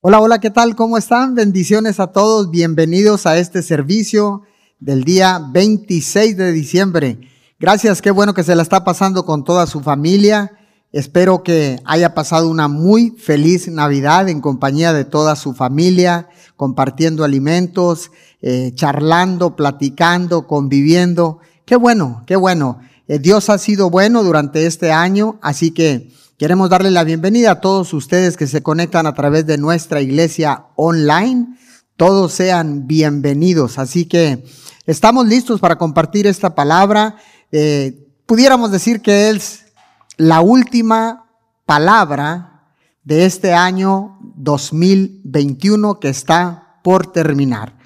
Hola, 0.00 0.20
hola, 0.20 0.38
¿qué 0.38 0.50
tal? 0.50 0.76
¿Cómo 0.76 0.96
están? 0.96 1.34
Bendiciones 1.34 1.98
a 1.98 2.12
todos. 2.12 2.52
Bienvenidos 2.52 3.26
a 3.26 3.36
este 3.36 3.64
servicio 3.64 4.42
del 4.78 5.02
día 5.02 5.40
26 5.50 6.36
de 6.36 6.52
diciembre. 6.52 7.18
Gracias, 7.58 8.00
qué 8.00 8.12
bueno 8.12 8.32
que 8.32 8.44
se 8.44 8.54
la 8.54 8.62
está 8.62 8.84
pasando 8.84 9.24
con 9.24 9.42
toda 9.42 9.66
su 9.66 9.80
familia. 9.80 10.52
Espero 10.92 11.42
que 11.42 11.80
haya 11.84 12.14
pasado 12.14 12.48
una 12.48 12.68
muy 12.68 13.10
feliz 13.10 13.66
Navidad 13.66 14.28
en 14.28 14.40
compañía 14.40 14.92
de 14.92 15.04
toda 15.04 15.34
su 15.34 15.52
familia, 15.52 16.28
compartiendo 16.54 17.24
alimentos, 17.24 18.12
eh, 18.40 18.70
charlando, 18.76 19.56
platicando, 19.56 20.46
conviviendo. 20.46 21.40
Qué 21.64 21.74
bueno, 21.74 22.22
qué 22.24 22.36
bueno. 22.36 22.78
Eh, 23.08 23.18
Dios 23.18 23.50
ha 23.50 23.58
sido 23.58 23.90
bueno 23.90 24.22
durante 24.22 24.64
este 24.64 24.92
año, 24.92 25.40
así 25.42 25.72
que 25.72 26.12
Queremos 26.38 26.70
darle 26.70 26.92
la 26.92 27.02
bienvenida 27.02 27.50
a 27.50 27.60
todos 27.60 27.92
ustedes 27.92 28.36
que 28.36 28.46
se 28.46 28.62
conectan 28.62 29.08
a 29.08 29.12
través 29.12 29.44
de 29.44 29.58
nuestra 29.58 30.00
iglesia 30.00 30.66
online. 30.76 31.58
Todos 31.96 32.32
sean 32.32 32.86
bienvenidos. 32.86 33.76
Así 33.76 34.04
que 34.04 34.46
estamos 34.86 35.26
listos 35.26 35.58
para 35.58 35.78
compartir 35.78 36.28
esta 36.28 36.54
palabra. 36.54 37.16
Eh, 37.50 38.06
pudiéramos 38.24 38.70
decir 38.70 39.02
que 39.02 39.30
es 39.30 39.64
la 40.16 40.40
última 40.40 41.28
palabra 41.66 42.70
de 43.02 43.24
este 43.24 43.52
año 43.52 44.20
2021 44.36 45.98
que 45.98 46.08
está 46.08 46.78
por 46.84 47.10
terminar. 47.10 47.76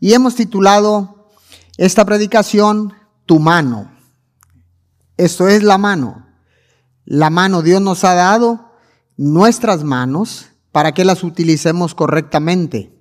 Y 0.00 0.12
hemos 0.12 0.34
titulado 0.34 1.30
esta 1.78 2.04
predicación 2.04 2.92
Tu 3.24 3.38
mano. 3.38 3.90
Esto 5.16 5.48
es 5.48 5.62
la 5.62 5.78
mano. 5.78 6.26
La 7.04 7.30
mano 7.30 7.62
Dios 7.62 7.82
nos 7.82 8.04
ha 8.04 8.14
dado 8.14 8.70
nuestras 9.16 9.82
manos 9.82 10.50
para 10.70 10.92
que 10.92 11.04
las 11.04 11.24
utilicemos 11.24 11.94
correctamente. 11.96 12.92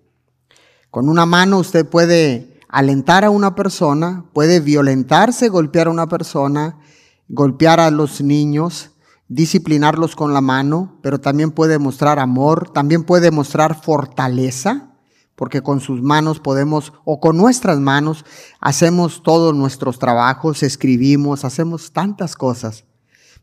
Con 0.90 1.08
una 1.08 1.28
mano 1.28 1.60
usted 1.60 1.88
puede 1.88 2.60
alentar 2.68 3.24
a 3.24 3.30
una 3.30 3.54
persona, 3.54 4.26
puede 4.34 4.60
violentarse, 4.60 5.50
golpear 5.50 5.88
a 5.88 5.92
una 5.92 6.08
persona, 6.08 6.80
golpear 7.28 7.80
a 7.80 7.92
los 7.92 8.22
niños, 8.22 8.90
disciplinarlos 9.28 10.16
con 10.16 10.34
la 10.34 10.42
mano, 10.42 11.00
pero 11.04 11.22
también 11.22 11.52
puede 11.52 11.78
mostrar 11.78 12.18
amor, 12.18 12.72
también 12.74 13.04
puede 13.04 13.30
mostrar 13.30 13.82
fortaleza, 13.82 14.96
porque 15.36 15.62
con 15.62 15.80
sus 15.80 16.02
manos 16.02 16.40
podemos, 16.40 16.92
o 17.06 17.20
con 17.20 17.38
nuestras 17.38 17.80
manos, 17.80 18.26
hacemos 18.60 19.22
todos 19.22 19.56
nuestros 19.56 20.00
trabajos, 20.00 20.64
escribimos, 20.64 21.46
hacemos 21.46 21.94
tantas 21.94 22.36
cosas. 22.36 22.84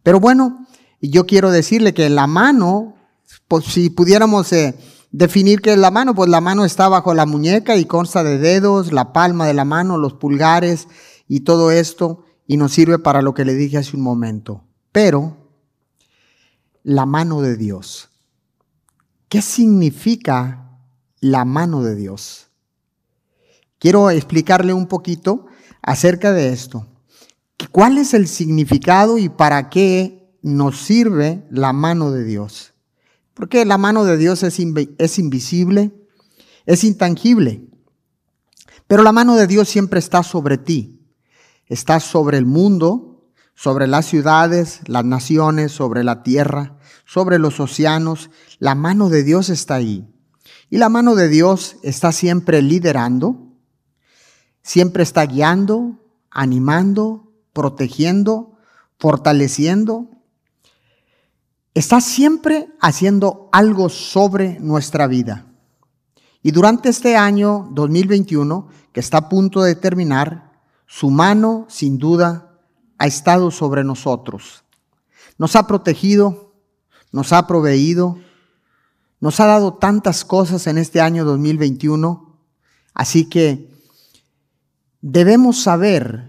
Pero 0.03 0.21
bueno, 0.21 0.67
yo 1.01 1.27
quiero 1.27 1.51
decirle 1.51 1.95
que 1.95 2.09
la 2.09 2.27
mano, 2.27 2.97
pues 3.47 3.65
si 3.67 3.91
pudiéramos 3.91 4.53
eh, 4.53 4.75
definir 5.11 5.61
qué 5.61 5.73
es 5.73 5.79
la 5.79 5.91
mano, 5.91 6.15
pues 6.15 6.29
la 6.29 6.41
mano 6.41 6.65
está 6.65 6.89
bajo 6.89 7.15
la 7.15 7.27
muñeca 7.27 7.77
y 7.77 7.85
consta 7.85 8.25
de 8.25 8.39
dedos, 8.39 8.93
la 8.93 9.13
palma 9.13 9.47
de 9.47 9.55
la 9.55 9.65
mano, 9.65 9.99
los 9.99 10.15
pulgares 10.15 10.89
y 11.29 11.41
todo 11.41 11.71
esto, 11.71 12.25
y 12.47 12.57
nos 12.57 12.73
sirve 12.73 12.99
para 12.99 13.23
lo 13.23 13.35
que 13.35 13.45
le 13.45 13.55
dije 13.55 13.79
hace 13.79 13.97
un 13.97 14.03
momento. 14.03 14.65
Pero 14.93 15.37
la 16.83 17.07
mano 17.07 17.43
de 17.43 17.57
Dios. 17.57 18.09
¿Qué 19.29 19.43
significa 19.43 20.81
la 21.21 21.45
mano 21.45 21.83
de 21.83 21.95
Dios? 21.95 22.49
Quiero 23.79 24.11
explicarle 24.11 24.73
un 24.73 24.87
poquito 24.87 25.47
acerca 25.83 26.33
de 26.33 26.53
esto. 26.53 26.88
¿Cuál 27.73 27.99
es 27.99 28.15
el 28.15 28.29
significado 28.29 29.19
y 29.19 29.29
para 29.29 29.69
qué 29.69 30.33
nos 30.43 30.81
sirve 30.81 31.45
la 31.51 31.73
mano 31.73 32.11
de 32.11 32.25
Dios? 32.25 32.75
Porque 33.35 33.65
la 33.65 33.79
mano 33.79 34.05
de 34.05 34.17
Dios 34.17 34.43
es, 34.43 34.59
es 34.99 35.19
invisible, 35.19 35.93
es 36.67 36.85
intangible, 36.85 37.69
pero 38.87 39.03
la 39.03 39.13
mano 39.13 39.37
de 39.37 39.47
Dios 39.47 39.69
siempre 39.69 39.99
está 39.99 40.23
sobre 40.23 40.57
ti, 40.57 41.01
está 41.67 42.01
sobre 42.01 42.39
el 42.39 42.47
mundo, 42.47 43.31
sobre 43.55 43.87
las 43.87 44.07
ciudades, 44.07 44.81
las 44.87 45.05
naciones, 45.05 45.73
sobre 45.73 46.05
la 46.05 46.23
tierra, 46.23 46.79
sobre 47.05 47.39
los 47.39 47.61
océanos. 47.61 48.31
La 48.59 48.75
mano 48.75 49.09
de 49.09 49.25
Dios 49.25 49.51
está 49.51 49.75
ahí. 49.75 50.09
Y 50.71 50.79
la 50.79 50.89
mano 50.89 51.15
de 51.17 51.29
Dios 51.29 51.77
está 51.83 52.13
siempre 52.13 52.63
liderando, 52.63 53.53
siempre 54.63 55.03
está 55.03 55.27
guiando, 55.27 56.01
animando, 56.31 57.28
protegiendo, 57.59 58.57
fortaleciendo. 59.01 60.07
Está 61.75 62.01
siempre 62.01 62.69
haciendo 62.81 63.49
algo 63.51 63.89
sobre 63.89 64.61
nuestra 64.61 65.09
vida. 65.09 65.45
Y 66.41 66.53
durante 66.53 66.89
este 66.89 67.17
año 67.17 67.69
2021, 67.73 68.69
que 68.93 69.01
está 69.01 69.19
a 69.19 69.29
punto 69.29 69.61
de 69.63 69.75
terminar, 69.75 70.53
su 70.87 71.11
mano, 71.11 71.67
sin 71.69 71.99
duda, 71.99 72.61
ha 72.97 73.09
estado 73.09 73.51
sobre 73.51 73.83
nosotros. 73.83 74.63
Nos 75.37 75.57
ha 75.57 75.67
protegido, 75.67 76.55
nos 77.11 77.33
ha 77.33 77.49
proveído, 77.49 78.21
nos 79.19 79.41
ha 79.41 79.47
dado 79.47 79.75
tantas 79.75 80.25
cosas 80.25 80.69
en 80.69 80.79
este 80.79 81.01
año 81.01 81.25
2021. 81.25 82.39
Así 82.95 83.29
que 83.29 83.69
debemos 85.01 85.61
saber 85.61 86.28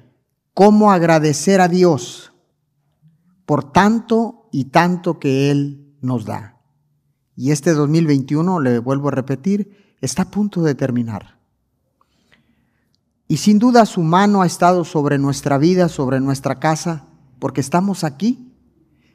cómo 0.59 0.91
agradecer 0.91 1.61
a 1.61 1.69
Dios 1.69 2.33
por 3.45 3.71
tanto 3.71 4.49
y 4.51 4.65
tanto 4.65 5.17
que 5.17 5.51
Él 5.51 5.95
nos 6.01 6.25
da. 6.25 6.59
Y 7.33 7.51
este 7.51 7.71
2021, 7.71 8.59
le 8.59 8.79
vuelvo 8.79 9.07
a 9.07 9.11
repetir, 9.11 9.95
está 10.01 10.23
a 10.23 10.31
punto 10.31 10.61
de 10.61 10.75
terminar. 10.75 11.39
Y 13.29 13.37
sin 13.37 13.57
duda 13.57 13.85
su 13.85 14.01
mano 14.03 14.41
ha 14.41 14.45
estado 14.45 14.83
sobre 14.83 15.17
nuestra 15.17 15.57
vida, 15.57 15.87
sobre 15.87 16.19
nuestra 16.19 16.59
casa, 16.59 17.07
porque 17.39 17.61
estamos 17.61 18.03
aquí, 18.03 18.53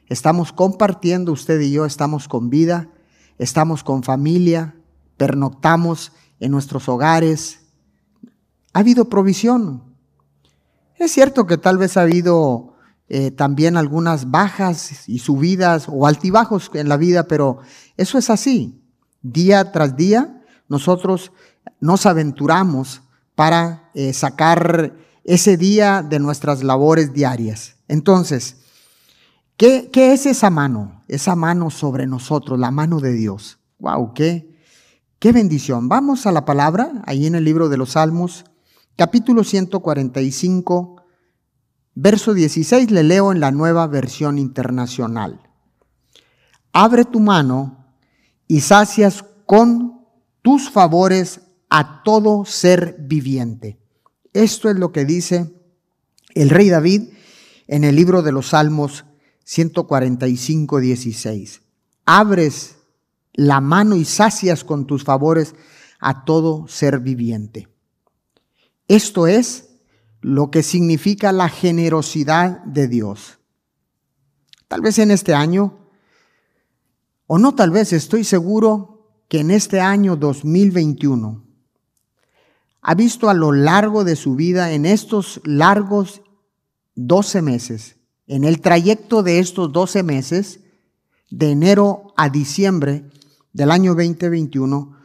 estamos 0.07 0.51
compartiendo, 0.51 1.31
usted 1.31 1.61
y 1.61 1.73
yo 1.73 1.85
estamos 1.85 2.27
con 2.27 2.49
vida, 2.49 2.89
estamos 3.37 3.83
con 3.83 4.01
familia, 4.01 4.77
pernoctamos 5.15 6.11
en 6.39 6.49
nuestros 6.49 6.89
hogares. 6.89 7.59
Ha 8.73 8.79
habido 8.79 9.09
provisión, 9.09 9.94
es 10.97 11.11
cierto 11.11 11.45
que 11.45 11.57
tal 11.57 11.77
vez 11.77 11.97
ha 11.97 12.01
habido 12.01 12.75
eh, 13.07 13.31
también 13.31 13.77
algunas 13.77 14.31
bajas 14.31 15.07
y 15.07 15.19
subidas 15.19 15.87
o 15.89 16.07
altibajos 16.07 16.71
en 16.73 16.89
la 16.89 16.97
vida, 16.97 17.27
pero 17.27 17.59
eso 17.97 18.17
es 18.17 18.29
así. 18.29 18.81
Día 19.21 19.71
tras 19.71 19.95
día 19.95 20.41
nosotros 20.67 21.31
nos 21.79 22.05
aventuramos 22.05 23.01
para 23.35 23.91
eh, 23.93 24.13
sacar 24.13 24.95
ese 25.23 25.57
día 25.57 26.01
de 26.01 26.19
nuestras 26.19 26.63
labores 26.63 27.13
diarias. 27.13 27.75
Entonces, 27.87 28.57
¿qué, 29.57 29.89
¿qué, 29.91 30.13
es 30.13 30.25
esa 30.25 30.49
mano? 30.49 31.03
Esa 31.07 31.35
mano 31.35 31.69
sobre 31.69 32.07
nosotros, 32.07 32.59
la 32.59 32.71
mano 32.71 32.99
de 32.99 33.13
Dios. 33.13 33.59
¡Wow! 33.79 34.13
¡Qué, 34.13 34.55
qué 35.19 35.31
bendición! 35.31 35.89
Vamos 35.89 36.25
a 36.25 36.31
la 36.31 36.45
palabra, 36.45 37.03
ahí 37.05 37.27
en 37.27 37.35
el 37.35 37.43
libro 37.43 37.69
de 37.69 37.77
los 37.77 37.91
Salmos, 37.91 38.45
capítulo 38.95 39.43
145, 39.43 41.03
verso 41.95 42.33
16, 42.33 42.91
le 42.91 43.03
leo 43.03 43.31
en 43.31 43.39
la 43.39 43.51
nueva 43.51 43.87
versión 43.87 44.37
internacional. 44.37 45.41
Abre 46.71 47.05
tu 47.05 47.19
mano 47.19 47.85
y 48.47 48.61
sacias 48.61 49.25
con 49.45 50.01
tus 50.41 50.69
favores 50.69 51.41
a 51.69 52.03
todo 52.03 52.45
ser 52.45 52.95
viviente. 52.99 53.79
Esto 54.33 54.69
es 54.69 54.77
lo 54.77 54.91
que 54.91 55.05
dice 55.05 55.53
el 56.33 56.49
rey 56.49 56.69
David 56.69 57.09
en 57.67 57.83
el 57.83 57.95
libro 57.95 58.21
de 58.21 58.31
los 58.31 58.49
Salmos 58.49 59.05
145, 59.43 60.79
16. 60.79 61.61
Abres 62.05 62.77
la 63.33 63.61
mano 63.61 63.95
y 63.95 64.05
sacias 64.05 64.63
con 64.63 64.85
tus 64.85 65.03
favores 65.03 65.55
a 65.99 66.23
todo 66.23 66.67
ser 66.67 66.99
viviente. 66.99 67.74
Esto 68.87 69.27
es 69.27 69.69
lo 70.21 70.51
que 70.51 70.63
significa 70.63 71.31
la 71.31 71.49
generosidad 71.49 72.63
de 72.65 72.87
Dios. 72.87 73.39
Tal 74.67 74.81
vez 74.81 74.99
en 74.99 75.11
este 75.11 75.33
año, 75.33 75.77
o 77.27 77.37
no 77.37 77.55
tal 77.55 77.71
vez, 77.71 77.93
estoy 77.93 78.23
seguro 78.23 79.23
que 79.27 79.39
en 79.39 79.51
este 79.51 79.79
año 79.79 80.15
2021 80.15 81.43
ha 82.81 82.93
visto 82.93 83.29
a 83.29 83.33
lo 83.33 83.51
largo 83.51 84.03
de 84.03 84.15
su 84.15 84.35
vida, 84.35 84.71
en 84.71 84.85
estos 84.85 85.41
largos 85.43 86.21
12 86.95 87.41
meses, 87.41 87.97
en 88.27 88.43
el 88.43 88.61
trayecto 88.61 89.23
de 89.23 89.39
estos 89.39 89.71
12 89.71 90.03
meses, 90.03 90.59
de 91.31 91.51
enero 91.51 92.13
a 92.15 92.29
diciembre 92.29 93.09
del 93.53 93.71
año 93.71 93.95
2021, 93.95 94.95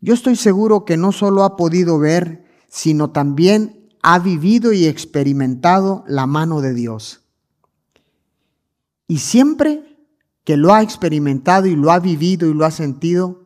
yo 0.00 0.14
estoy 0.14 0.36
seguro 0.36 0.84
que 0.84 0.96
no 0.96 1.12
solo 1.12 1.44
ha 1.44 1.56
podido 1.56 1.98
ver 1.98 2.47
sino 2.68 3.10
también 3.10 3.88
ha 4.02 4.18
vivido 4.18 4.72
y 4.72 4.86
experimentado 4.86 6.04
la 6.06 6.26
mano 6.26 6.60
de 6.60 6.74
Dios. 6.74 7.22
Y 9.06 9.18
siempre 9.18 9.96
que 10.44 10.56
lo 10.56 10.72
ha 10.72 10.82
experimentado 10.82 11.66
y 11.66 11.76
lo 11.76 11.90
ha 11.90 11.98
vivido 11.98 12.48
y 12.48 12.54
lo 12.54 12.64
ha 12.64 12.70
sentido, 12.70 13.44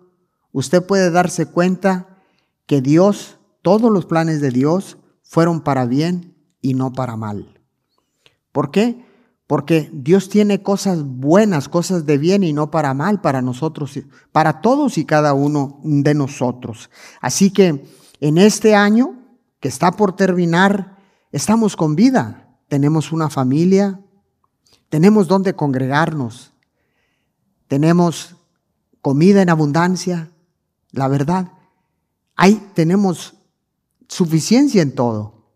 usted 0.52 0.84
puede 0.84 1.10
darse 1.10 1.46
cuenta 1.46 2.19
que 2.66 2.80
Dios, 2.80 3.38
todos 3.62 3.90
los 3.90 4.06
planes 4.06 4.40
de 4.40 4.50
Dios 4.50 4.98
fueron 5.22 5.62
para 5.62 5.86
bien 5.86 6.36
y 6.60 6.74
no 6.74 6.92
para 6.92 7.16
mal. 7.16 7.60
¿Por 8.52 8.70
qué? 8.70 9.04
Porque 9.46 9.90
Dios 9.92 10.28
tiene 10.28 10.62
cosas 10.62 11.02
buenas, 11.02 11.69
cosas 11.69 12.06
de 12.06 12.19
bien 12.19 12.44
y 12.44 12.52
no 12.52 12.70
para 12.70 12.94
mal 12.94 13.20
para 13.20 13.42
nosotros, 13.42 13.98
para 14.30 14.60
todos 14.60 14.98
y 14.98 15.04
cada 15.04 15.34
uno 15.34 15.80
de 15.82 16.14
nosotros. 16.14 16.90
Así 17.20 17.50
que 17.50 17.84
en 18.22 18.38
este 18.38 18.76
año 18.76 19.16
que 19.58 19.66
está 19.66 19.90
por 19.90 20.14
terminar, 20.14 20.96
estamos 21.32 21.74
con 21.74 21.96
vida, 21.96 22.56
tenemos 22.69 23.10
una 23.10 23.28
familia, 23.28 24.00
tenemos 24.88 25.26
donde 25.26 25.54
congregarnos, 25.54 26.52
tenemos 27.66 28.36
comida 29.00 29.42
en 29.42 29.50
abundancia, 29.50 30.30
la 30.92 31.08
verdad. 31.08 31.50
Ahí 32.36 32.64
tenemos 32.74 33.34
suficiencia 34.06 34.82
en 34.82 34.94
todo. 34.94 35.48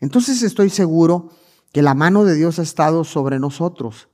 Entonces 0.00 0.42
estoy 0.42 0.70
seguro 0.70 1.28
que 1.70 1.82
la 1.82 1.92
mano 1.92 2.24
de 2.24 2.34
Dios 2.34 2.58
ha 2.58 2.62
estado 2.62 3.04
sobre 3.04 3.38
nosotros, 3.38 4.08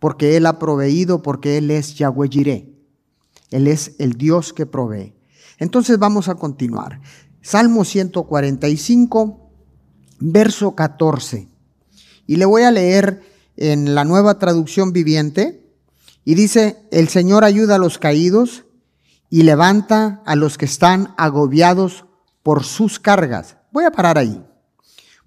porque 0.00 0.36
Él 0.36 0.44
ha 0.44 0.58
proveído, 0.58 1.22
porque 1.22 1.56
Él 1.58 1.70
es 1.70 1.94
Yahweh 1.94 2.28
Jireh. 2.28 2.74
Él 3.52 3.68
es 3.68 3.94
el 4.00 4.14
Dios 4.14 4.52
que 4.52 4.66
provee. 4.66 5.14
Entonces 5.58 6.00
vamos 6.00 6.28
a 6.28 6.34
continuar. 6.34 7.00
Salmo 7.48 7.86
145, 7.86 9.50
verso 10.20 10.74
14. 10.74 11.48
Y 12.26 12.36
le 12.36 12.44
voy 12.44 12.64
a 12.64 12.70
leer 12.70 13.22
en 13.56 13.94
la 13.94 14.04
nueva 14.04 14.38
traducción 14.38 14.92
viviente. 14.92 15.66
Y 16.26 16.34
dice, 16.34 16.76
el 16.90 17.08
Señor 17.08 17.44
ayuda 17.44 17.76
a 17.76 17.78
los 17.78 17.96
caídos 17.96 18.66
y 19.30 19.44
levanta 19.44 20.20
a 20.26 20.36
los 20.36 20.58
que 20.58 20.66
están 20.66 21.14
agobiados 21.16 22.04
por 22.42 22.64
sus 22.64 23.00
cargas. 23.00 23.56
Voy 23.72 23.86
a 23.86 23.92
parar 23.92 24.18
ahí. 24.18 24.44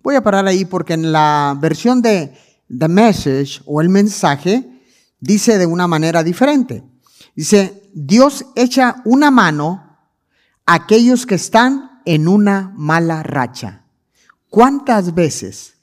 Voy 0.03 0.13
a 0.13 0.21
parar 0.21 0.45
ahí 0.45 0.63
porque 0.63 0.94
en 0.94 1.12
la 1.12 1.57
versión 1.59 2.03
de 2.03 2.38
The 2.69 2.88
Message 2.88 3.63
o 3.65 3.81
el 3.81 3.89
mensaje 3.89 4.69
dice 5.19 5.57
de 5.57 5.65
una 5.65 5.88
manera 5.88 6.21
diferente. 6.21 6.83
Dice, 7.35 7.89
Dios 7.95 8.45
echa 8.53 9.01
una 9.06 9.31
mano 9.31 9.97
a 10.68 10.75
aquellos 10.75 11.25
que 11.25 11.33
están 11.33 11.90
en 12.06 12.27
una 12.27 12.74
mala 12.75 13.24
racha. 13.24 13.83
¿Cuántas 14.50 15.13
veces, 15.13 15.75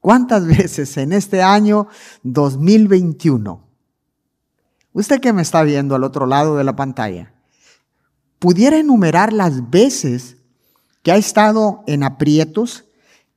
cuántas 0.00 0.46
veces 0.58 0.96
en 0.96 1.12
este 1.12 1.42
año 1.42 1.88
2021, 2.22 3.64
usted 4.92 5.20
que 5.20 5.32
me 5.32 5.42
está 5.42 5.62
viendo 5.62 5.94
al 5.94 6.04
otro 6.04 6.26
lado 6.26 6.56
de 6.56 6.64
la 6.64 6.74
pantalla, 6.74 7.32
pudiera 8.38 8.78
enumerar 8.78 9.32
las 9.32 9.70
veces 9.70 10.36
que 11.02 11.12
ha 11.12 11.16
estado 11.16 11.84
en 11.86 12.02
aprietos, 12.02 12.84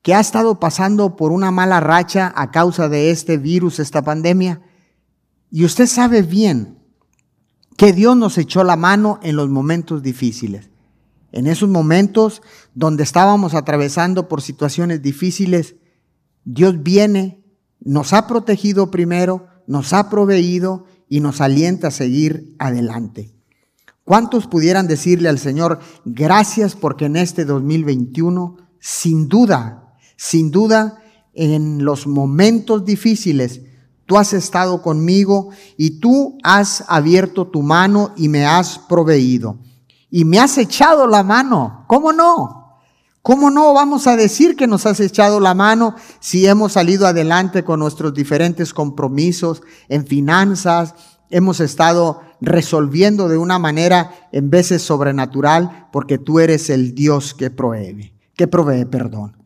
que 0.01 0.15
ha 0.15 0.19
estado 0.19 0.59
pasando 0.59 1.15
por 1.15 1.31
una 1.31 1.51
mala 1.51 1.79
racha 1.79 2.33
a 2.35 2.49
causa 2.49 2.89
de 2.89 3.11
este 3.11 3.37
virus, 3.37 3.79
esta 3.79 4.01
pandemia, 4.01 4.61
y 5.51 5.65
usted 5.65 5.85
sabe 5.85 6.23
bien 6.23 6.79
que 7.77 7.93
Dios 7.93 8.17
nos 8.17 8.37
echó 8.37 8.63
la 8.63 8.75
mano 8.75 9.19
en 9.21 9.35
los 9.35 9.49
momentos 9.49 10.01
difíciles. 10.01 10.70
En 11.31 11.47
esos 11.47 11.69
momentos 11.69 12.41
donde 12.73 13.03
estábamos 13.03 13.53
atravesando 13.53 14.27
por 14.27 14.41
situaciones 14.41 15.01
difíciles, 15.01 15.75
Dios 16.43 16.83
viene, 16.83 17.43
nos 17.79 18.13
ha 18.13 18.27
protegido 18.27 18.91
primero, 18.91 19.47
nos 19.67 19.93
ha 19.93 20.09
proveído 20.09 20.85
y 21.07 21.19
nos 21.19 21.41
alienta 21.41 21.87
a 21.87 21.91
seguir 21.91 22.55
adelante. 22.59 23.33
¿Cuántos 24.03 24.47
pudieran 24.47 24.87
decirle 24.87 25.29
al 25.29 25.39
Señor, 25.39 25.79
gracias 26.03 26.75
porque 26.75 27.05
en 27.05 27.15
este 27.15 27.45
2021, 27.45 28.57
sin 28.79 29.27
duda, 29.27 29.95
sin 30.17 30.51
duda, 30.51 31.01
en 31.33 31.85
los 31.85 32.07
momentos 32.07 32.83
difíciles, 32.83 33.61
tú 34.05 34.17
has 34.17 34.33
estado 34.33 34.81
conmigo 34.81 35.49
y 35.77 36.01
tú 36.01 36.37
has 36.43 36.83
abierto 36.87 37.47
tu 37.47 37.61
mano 37.61 38.13
y 38.17 38.27
me 38.27 38.45
has 38.45 38.79
proveído. 38.79 39.59
Y 40.11 40.25
me 40.25 40.39
has 40.39 40.57
echado 40.57 41.07
la 41.07 41.23
mano. 41.23 41.85
¿Cómo 41.87 42.13
no? 42.13 42.61
¿Cómo 43.21 43.51
no 43.51 43.73
vamos 43.73 44.07
a 44.07 44.15
decir 44.15 44.55
que 44.55 44.67
nos 44.67 44.85
has 44.85 44.99
echado 44.99 45.39
la 45.39 45.53
mano 45.53 45.95
si 46.19 46.47
hemos 46.47 46.73
salido 46.73 47.05
adelante 47.05 47.63
con 47.63 47.79
nuestros 47.79 48.13
diferentes 48.15 48.73
compromisos 48.73 49.61
en 49.89 50.07
finanzas, 50.07 50.95
hemos 51.29 51.59
estado 51.59 52.21
resolviendo 52.41 53.29
de 53.29 53.37
una 53.37 53.59
manera 53.59 54.27
en 54.31 54.49
veces 54.49 54.81
sobrenatural 54.81 55.87
porque 55.91 56.17
tú 56.17 56.39
eres 56.39 56.71
el 56.71 56.95
Dios 56.95 57.35
que 57.35 57.51
provee, 57.51 58.11
que 58.35 58.47
provee 58.47 58.85
perdón. 58.85 59.37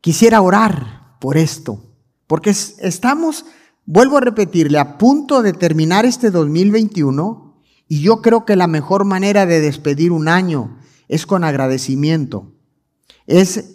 Quisiera 0.00 0.40
orar 0.40 1.16
por 1.20 1.36
esto, 1.36 1.82
porque 2.26 2.50
estamos, 2.50 3.44
vuelvo 3.84 4.16
a 4.16 4.22
repetirle, 4.22 4.78
a 4.78 4.96
punto 4.96 5.42
de 5.42 5.52
terminar 5.52 6.06
este 6.06 6.30
2021 6.30 7.43
y 7.88 8.00
yo 8.00 8.22
creo 8.22 8.44
que 8.44 8.56
la 8.56 8.66
mejor 8.66 9.04
manera 9.04 9.46
de 9.46 9.60
despedir 9.60 10.12
un 10.12 10.28
año 10.28 10.78
es 11.08 11.26
con 11.26 11.44
agradecimiento, 11.44 12.52
es 13.26 13.74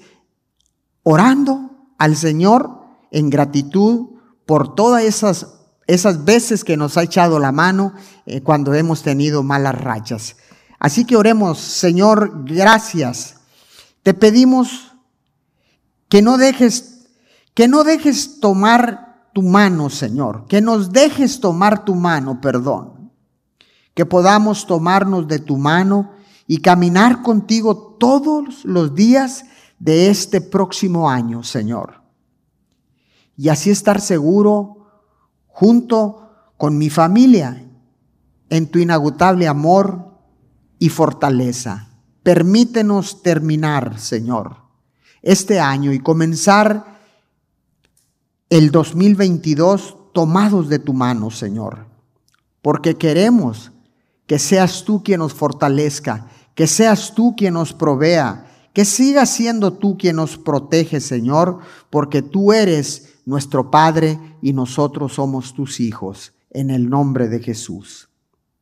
orando 1.03 1.87
al 1.97 2.15
Señor 2.15 2.79
en 3.11 3.29
gratitud 3.29 4.19
por 4.45 4.75
todas 4.75 5.03
esas 5.03 5.59
esas 5.89 6.23
veces 6.23 6.63
que 6.63 6.77
nos 6.77 6.97
ha 6.97 7.03
echado 7.03 7.39
la 7.39 7.51
mano 7.51 7.93
eh, 8.27 8.41
cuando 8.41 8.75
hemos 8.75 9.01
tenido 9.01 9.41
malas 9.41 9.73
rachas. 9.73 10.35
Así 10.77 11.03
que 11.03 11.17
oremos, 11.17 11.57
Señor, 11.57 12.43
gracias. 12.45 13.37
Te 14.03 14.13
pedimos 14.13 14.93
que 16.07 16.21
no 16.21 16.37
dejes, 16.37 17.07
que 17.55 17.67
no 17.67 17.83
dejes 17.83 18.39
tomar 18.39 19.31
tu 19.33 19.41
mano, 19.41 19.89
Señor, 19.89 20.45
que 20.47 20.61
nos 20.61 20.91
dejes 20.91 21.39
tomar 21.39 21.83
tu 21.85 21.95
mano, 21.95 22.39
perdón. 22.39 22.98
Que 23.99 24.05
podamos 24.05 24.65
tomarnos 24.65 25.27
de 25.27 25.39
tu 25.39 25.57
mano 25.57 26.11
y 26.47 26.59
caminar 26.59 27.21
contigo 27.21 27.97
todos 27.99 28.63
los 28.63 28.95
días 28.95 29.43
de 29.77 30.09
este 30.09 30.39
próximo 30.39 31.09
año, 31.09 31.43
Señor. 31.43 32.01
Y 33.35 33.49
así 33.49 33.71
estar 33.71 33.99
seguro 33.99 34.87
junto 35.47 36.31
con 36.55 36.77
mi 36.77 36.89
familia 36.89 37.61
en 38.49 38.67
tu 38.71 38.79
inagotable 38.79 39.49
amor 39.49 40.17
y 40.79 40.87
fortaleza. 40.87 41.89
Permítenos 42.23 43.21
terminar, 43.21 43.99
Señor, 43.99 44.59
este 45.21 45.59
año 45.59 45.91
y 45.91 45.99
comenzar 45.99 47.01
el 48.49 48.71
2022 48.71 50.13
tomados 50.13 50.69
de 50.69 50.79
tu 50.79 50.93
mano, 50.93 51.29
Señor, 51.31 51.87
porque 52.61 52.95
queremos 52.95 53.73
que 54.29 54.37
seas 54.37 54.83
tú 54.85 55.01
quien 55.01 55.21
nos 55.21 55.33
fortalezca, 55.33 56.27
que 56.53 56.67
seas 56.67 57.15
tú 57.15 57.33
quien 57.35 57.55
nos 57.55 57.73
provea, 57.73 58.45
que 58.73 58.85
sigas 58.85 59.31
siendo 59.31 59.73
tú 59.73 59.97
quien 59.97 60.17
nos 60.17 60.37
protege, 60.37 60.99
Señor, 60.99 61.61
porque 61.89 62.21
tú 62.21 62.53
eres 62.53 63.15
nuestro 63.25 63.71
Padre 63.71 64.19
y 64.43 64.53
nosotros 64.53 65.13
somos 65.13 65.55
tus 65.55 65.79
hijos, 65.79 66.33
en 66.51 66.69
el 66.69 66.91
nombre 66.91 67.27
de 67.27 67.39
Jesús. 67.39 68.09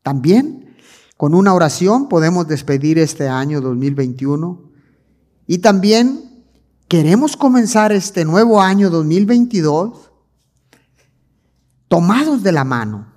También 0.04 0.74
con 1.18 1.36
una 1.36 1.54
oración 1.54 2.08
podemos 2.08 2.48
despedir 2.48 2.98
este 2.98 3.28
año 3.28 3.60
2021 3.60 4.72
y 5.48 5.58
también 5.58 6.46
queremos 6.88 7.36
comenzar 7.36 7.92
este 7.92 8.24
nuevo 8.24 8.62
año 8.62 8.90
2022 8.90 10.12
tomados 11.90 12.42
de 12.42 12.54
la 12.54 12.64
mano. 12.64 13.17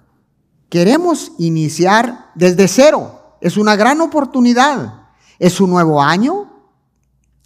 Queremos 0.71 1.33
iniciar 1.39 2.31
desde 2.35 2.69
cero. 2.69 3.37
Es 3.41 3.57
una 3.57 3.77
gran 3.77 4.01
oportunidad. 4.01 5.09
Es 5.39 5.61
un 5.61 5.71
nuevo 5.71 6.01
año. 6.01 6.49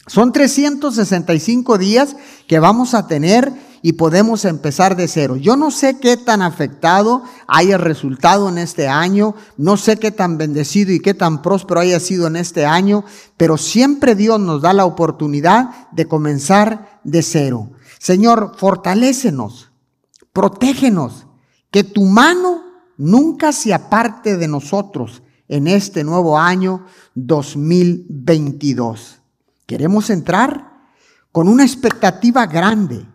Son 0.06 0.30
365 0.30 1.78
días 1.78 2.16
que 2.46 2.58
vamos 2.58 2.92
a 2.92 3.06
tener 3.06 3.50
y 3.80 3.94
podemos 3.94 4.44
empezar 4.44 4.96
de 4.96 5.08
cero. 5.08 5.36
Yo 5.36 5.56
no 5.56 5.70
sé 5.70 5.98
qué 5.98 6.16
tan 6.16 6.42
afectado 6.42 7.22
haya 7.46 7.78
resultado 7.78 8.48
en 8.48 8.58
este 8.58 8.88
año, 8.88 9.34
no 9.56 9.76
sé 9.76 9.98
qué 9.98 10.10
tan 10.10 10.38
bendecido 10.38 10.92
y 10.92 11.00
qué 11.00 11.14
tan 11.14 11.42
próspero 11.42 11.80
haya 11.80 12.00
sido 12.00 12.26
en 12.26 12.36
este 12.36 12.64
año, 12.64 13.04
pero 13.36 13.58
siempre 13.58 14.14
Dios 14.14 14.40
nos 14.40 14.62
da 14.62 14.72
la 14.72 14.86
oportunidad 14.86 15.90
de 15.92 16.06
comenzar 16.06 17.00
de 17.04 17.22
cero. 17.22 17.72
Señor, 17.98 18.54
fortalécenos, 18.56 19.70
protégenos, 20.32 21.26
que 21.70 21.84
tu 21.84 22.04
mano 22.04 22.63
nunca 22.96 23.52
se 23.52 23.74
aparte 23.74 24.36
de 24.36 24.48
nosotros 24.48 25.22
en 25.48 25.66
este 25.66 26.04
nuevo 26.04 26.38
año 26.38 26.86
2022. 27.14 29.20
Queremos 29.66 30.10
entrar 30.10 30.72
con 31.32 31.48
una 31.48 31.64
expectativa 31.64 32.46
grande 32.46 33.06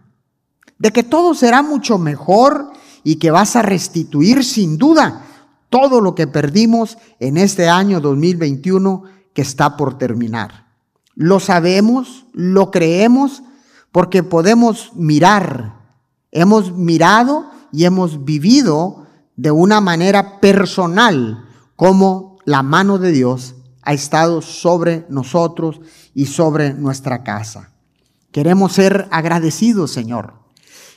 de 0.78 0.92
que 0.92 1.04
todo 1.04 1.34
será 1.34 1.62
mucho 1.62 1.98
mejor 1.98 2.72
y 3.04 3.16
que 3.16 3.32
vas 3.32 3.56
a 3.56 3.62
restituir 3.62 4.44
sin 4.44 4.78
duda 4.78 5.26
todo 5.70 6.02
lo 6.02 6.16
que 6.16 6.28
perdimos 6.28 6.98
en 7.20 7.38
este 7.38 7.70
año 7.70 8.02
2021 8.02 9.04
que 9.34 9.42
está 9.42 9.78
por 9.78 9.98
terminar. 9.98 10.68
Lo 11.16 11.40
sabemos, 11.40 12.26
lo 12.34 12.72
creemos, 12.72 13.44
porque 13.92 14.24
podemos 14.24 14.92
mirar, 14.96 15.76
hemos 16.32 16.74
mirado 16.74 17.50
y 17.72 17.86
hemos 17.86 18.24
vivido 18.24 19.08
de 19.40 19.52
una 19.52 19.80
manera 19.80 20.42
personal 20.42 21.46
como 21.78 22.40
la 22.44 22.62
mano 22.62 22.98
de 22.98 23.14
Dios 23.14 23.56
ha 23.84 23.94
estado 23.94 24.42
sobre 24.42 25.06
nosotros 25.08 25.80
y 26.14 26.26
sobre 26.26 26.74
nuestra 26.74 27.24
casa. 27.24 27.72
Queremos 28.34 28.74
ser 28.74 29.08
agradecidos, 29.12 29.92
Señor. 29.92 30.34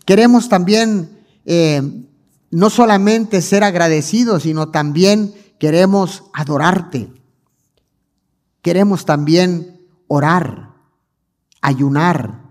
Queremos 0.05 0.49
también 0.49 1.25
eh, 1.45 2.05
no 2.51 2.69
solamente 2.69 3.43
ser 3.43 3.63
agradecidos, 3.63 4.43
sino 4.43 4.71
también 4.71 5.33
queremos 5.61 6.25
adorarte. 6.33 7.13
Queremos 8.61 9.05
también 9.05 9.87
orar, 10.09 10.73
ayunar 11.61 12.43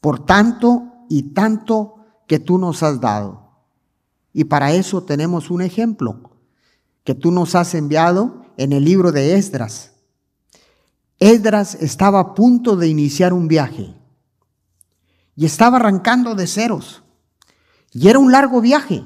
por 0.00 0.24
tanto 0.24 1.04
y 1.10 1.34
tanto 1.34 1.96
que 2.26 2.38
tú 2.38 2.56
nos 2.56 2.82
has 2.82 3.02
dado. 3.02 3.39
Y 4.32 4.44
para 4.44 4.72
eso 4.72 5.02
tenemos 5.02 5.50
un 5.50 5.62
ejemplo 5.62 6.30
que 7.04 7.14
tú 7.14 7.30
nos 7.32 7.54
has 7.54 7.74
enviado 7.74 8.42
en 8.56 8.72
el 8.72 8.84
libro 8.84 9.12
de 9.12 9.34
Esdras. 9.34 9.92
Esdras 11.18 11.74
estaba 11.74 12.20
a 12.20 12.34
punto 12.34 12.76
de 12.76 12.88
iniciar 12.88 13.32
un 13.32 13.48
viaje 13.48 13.94
y 15.36 15.46
estaba 15.46 15.78
arrancando 15.78 16.34
de 16.34 16.46
ceros. 16.46 17.02
Y 17.92 18.08
era 18.08 18.18
un 18.18 18.30
largo 18.30 18.60
viaje 18.60 19.04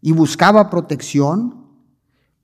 y 0.00 0.12
buscaba 0.12 0.70
protección, 0.70 1.66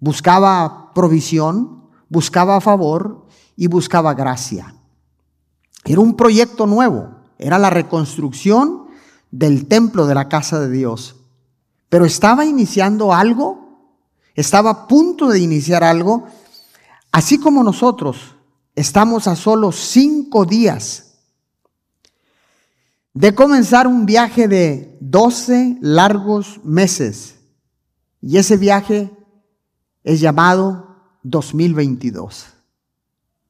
buscaba 0.00 0.92
provisión, 0.94 1.90
buscaba 2.08 2.60
favor 2.60 3.26
y 3.56 3.66
buscaba 3.66 4.14
gracia. 4.14 4.74
Era 5.84 6.00
un 6.00 6.16
proyecto 6.16 6.66
nuevo, 6.66 7.16
era 7.38 7.58
la 7.58 7.70
reconstrucción 7.70 8.86
del 9.30 9.66
templo 9.66 10.06
de 10.06 10.14
la 10.14 10.28
casa 10.28 10.60
de 10.60 10.70
Dios. 10.70 11.23
Pero 11.88 12.04
estaba 12.04 12.44
iniciando 12.44 13.12
algo, 13.12 13.98
estaba 14.34 14.70
a 14.70 14.86
punto 14.88 15.28
de 15.28 15.40
iniciar 15.40 15.84
algo, 15.84 16.26
así 17.12 17.38
como 17.38 17.62
nosotros 17.62 18.34
estamos 18.74 19.28
a 19.28 19.36
solo 19.36 19.70
cinco 19.72 20.44
días 20.44 21.04
de 23.14 23.32
comenzar 23.34 23.86
un 23.86 24.06
viaje 24.06 24.48
de 24.48 24.98
12 25.00 25.78
largos 25.80 26.60
meses 26.64 27.36
y 28.20 28.38
ese 28.38 28.56
viaje 28.56 29.10
es 30.02 30.20
llamado 30.20 30.96
2022. 31.22 32.46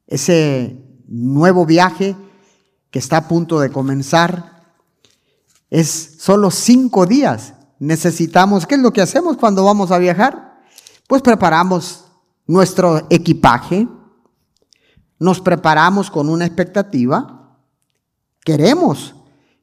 Ese 0.07 0.77
nuevo 1.07 1.65
viaje 1.65 2.15
que 2.91 2.99
está 2.99 3.19
a 3.19 3.29
punto 3.29 3.59
de 3.59 3.71
comenzar 3.71 4.63
es 5.71 6.17
solo 6.19 6.51
cinco 6.51 7.07
días. 7.07 7.55
Necesitamos, 7.85 8.67
¿qué 8.67 8.77
es 8.77 8.81
lo 8.81 8.95
que 8.95 9.03
hacemos 9.03 9.37
cuando 9.37 9.63
vamos 9.63 9.91
a 9.91 9.99
viajar? 9.99 10.59
Pues 11.07 11.21
preparamos 11.21 12.07
nuestro 12.47 13.07
equipaje, 13.11 13.87
nos 15.19 15.43
preparamos 15.43 16.11
con 16.11 16.31
una 16.31 16.47
expectativa, 16.47 17.59
queremos 18.43 19.15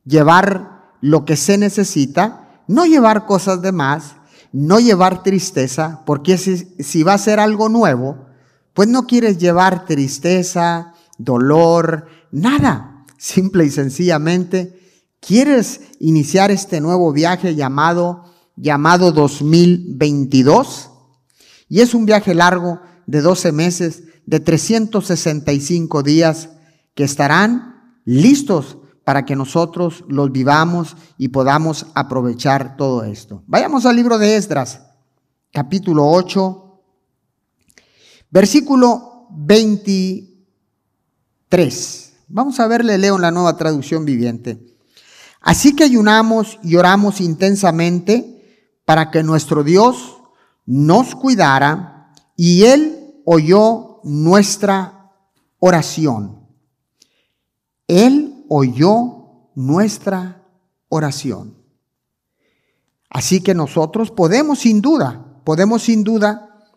llevar 0.06 0.92
lo 1.01 1.25
que 1.25 1.36
se 1.36 1.58
necesita, 1.58 2.62
no 2.68 2.86
llevar 2.86 3.25
cosas 3.25 3.63
de 3.63 3.72
más, 3.72 4.18
no 4.51 4.80
llevar 4.80 5.24
tristeza, 5.24 6.04
porque 6.06 6.38
si, 6.38 7.01
va 7.01 7.16
a 7.16 7.18
ser 7.18 7.40
algo 7.40 7.70
nuevo, 7.70 8.28
pues 8.74 8.88
no 8.88 9.08
quieres 9.08 9.40
llevar 9.40 9.88
tristeza, 9.88 10.94
dolor, 11.18 12.06
nada. 12.32 13.04
Simple 13.18 13.66
y 13.66 13.72
sencillamente 13.72 14.80
quieres 15.22 15.80
iniciar 16.00 16.51
este 16.51 16.82
nuevo 16.82 17.13
viaje 17.13 17.56
llamado, 17.56 18.25
llamado 18.58 19.13
2022. 19.13 20.90
Y 21.70 21.80
es 21.80 21.94
un 21.94 22.06
viaje 22.06 22.34
largo 22.34 22.82
de 23.06 23.22
12 23.22 23.54
meses, 23.54 24.04
de 24.25 24.42
365 24.42 26.04
días 26.04 26.50
que 26.94 27.06
estarán 27.06 27.96
listos 28.04 28.78
para 29.06 29.25
que 29.25 29.36
nosotros 29.36 30.04
los 30.08 30.32
vivamos 30.32 30.96
y 31.18 31.30
podamos 31.30 31.88
aprovechar 31.96 32.78
todo 32.78 33.04
esto. 33.04 33.44
Vayamos 33.48 33.86
al 33.86 33.96
libro 33.96 34.18
de 34.18 34.36
Esdras, 34.36 34.82
capítulo 35.51 36.10
8, 36.10 36.82
versículo 38.30 39.28
23. 39.32 42.13
Vamos 42.28 42.60
a 42.60 42.68
verle, 42.68 42.98
leo 42.98 43.16
en 43.16 43.22
la 43.22 43.32
nueva 43.32 43.56
traducción 43.58 44.06
viviente. 44.06 44.72
Así 45.42 45.76
que 45.76 45.84
ayunamos 45.84 46.60
y 46.64 46.76
oramos 46.76 47.20
intensamente 47.20 48.78
para 48.86 49.10
que 49.10 49.24
nuestro 49.24 49.64
Dios 49.64 50.18
nos 50.66 51.16
cuidara 51.16 52.14
y 52.38 52.64
Él 52.64 53.22
oyó 53.26 54.00
nuestra 54.04 55.12
oración. 55.60 56.48
Él 57.88 58.46
oyó 58.48 59.50
nuestra 59.56 60.44
oración. 60.90 61.58
Así 63.10 63.42
que 63.42 63.54
nosotros 63.54 64.12
podemos 64.12 64.60
sin 64.60 64.82
duda, 64.82 65.42
podemos 65.44 65.84
sin 65.84 66.04
duda 66.04 66.70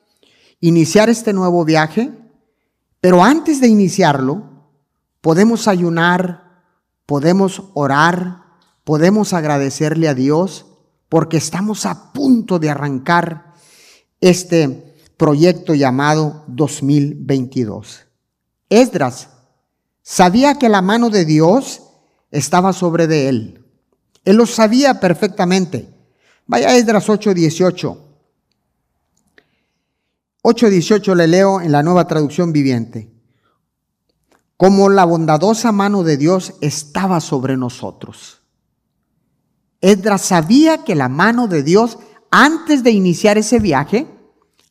iniciar 0.60 1.08
este 1.10 1.32
nuevo 1.32 1.64
viaje, 1.64 2.12
pero 3.00 3.22
antes 3.22 3.60
de 3.60 3.68
iniciarlo, 3.68 4.42
podemos 5.20 5.68
ayunar, 5.68 6.64
podemos 7.06 7.64
orar, 7.74 8.43
podemos 8.84 9.32
agradecerle 9.32 10.08
a 10.08 10.14
Dios 10.14 10.66
porque 11.08 11.36
estamos 11.36 11.86
a 11.86 12.12
punto 12.12 12.58
de 12.58 12.70
arrancar 12.70 13.54
este 14.20 14.94
proyecto 15.16 15.74
llamado 15.74 16.44
2022. 16.48 18.06
Esdras 18.68 19.28
Sabía 20.06 20.58
que 20.58 20.68
la 20.68 20.82
mano 20.82 21.08
de 21.08 21.24
Dios 21.24 21.80
estaba 22.30 22.74
sobre 22.74 23.06
de 23.06 23.30
él. 23.30 23.64
Él 24.26 24.36
lo 24.36 24.44
sabía 24.44 25.00
perfectamente. 25.00 25.88
Vaya 26.46 26.68
a 26.68 26.76
Esdras 26.76 27.08
8:18. 27.08 27.98
8:18 30.42 31.14
le 31.14 31.26
leo 31.26 31.62
en 31.62 31.72
la 31.72 31.82
nueva 31.82 32.06
traducción 32.06 32.52
viviente. 32.52 33.10
Como 34.58 34.90
la 34.90 35.06
bondadosa 35.06 35.72
mano 35.72 36.02
de 36.02 36.18
Dios 36.18 36.52
estaba 36.60 37.20
sobre 37.20 37.56
nosotros. 37.56 38.42
Esdras 39.84 40.22
sabía 40.22 40.82
que 40.82 40.94
la 40.94 41.10
mano 41.10 41.46
de 41.46 41.62
Dios, 41.62 41.98
antes 42.30 42.82
de 42.82 42.90
iniciar 42.90 43.36
ese 43.36 43.58
viaje, 43.58 44.06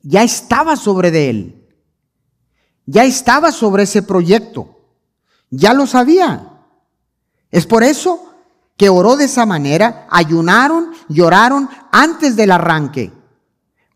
ya 0.01 0.23
estaba 0.23 0.75
sobre 0.75 1.11
de 1.11 1.29
él. 1.29 1.67
Ya 2.87 3.03
estaba 3.03 3.51
sobre 3.51 3.83
ese 3.83 4.01
proyecto. 4.01 4.75
Ya 5.51 5.75
lo 5.75 5.85
sabía. 5.85 6.49
Es 7.51 7.67
por 7.67 7.83
eso 7.83 8.33
que 8.75 8.89
oró 8.89 9.15
de 9.15 9.25
esa 9.25 9.45
manera, 9.45 10.07
ayunaron, 10.09 10.91
lloraron 11.09 11.69
antes 11.91 12.35
del 12.35 12.49
arranque. 12.49 13.13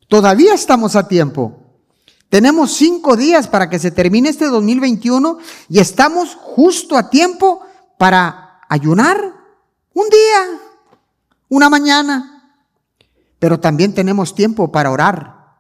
Todavía 0.07 0.53
estamos 0.53 0.95
a 0.95 1.07
tiempo. 1.07 1.63
Tenemos 2.29 2.73
cinco 2.73 3.15
días 3.15 3.47
para 3.47 3.71
que 3.71 3.79
se 3.79 3.89
termine 3.89 4.29
este 4.29 4.45
2021 4.45 5.39
y 5.67 5.79
estamos 5.79 6.35
justo 6.35 6.95
a 6.95 7.09
tiempo 7.09 7.61
para 7.97 8.61
ayunar 8.69 9.33
un 9.93 10.09
día, 10.09 10.61
una 11.49 11.69
mañana. 11.69 12.55
Pero 13.39 13.59
también 13.59 13.93
tenemos 13.93 14.33
tiempo 14.33 14.71
para 14.71 14.91
orar, 14.91 15.55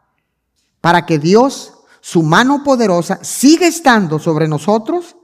para 0.81 1.05
que 1.05 1.19
Dios, 1.19 1.73
su 2.01 2.23
mano 2.23 2.63
poderosa, 2.63 3.19
siga 3.23 3.67
estando 3.67 4.19
sobre 4.19 4.47
nosotros 4.47 5.15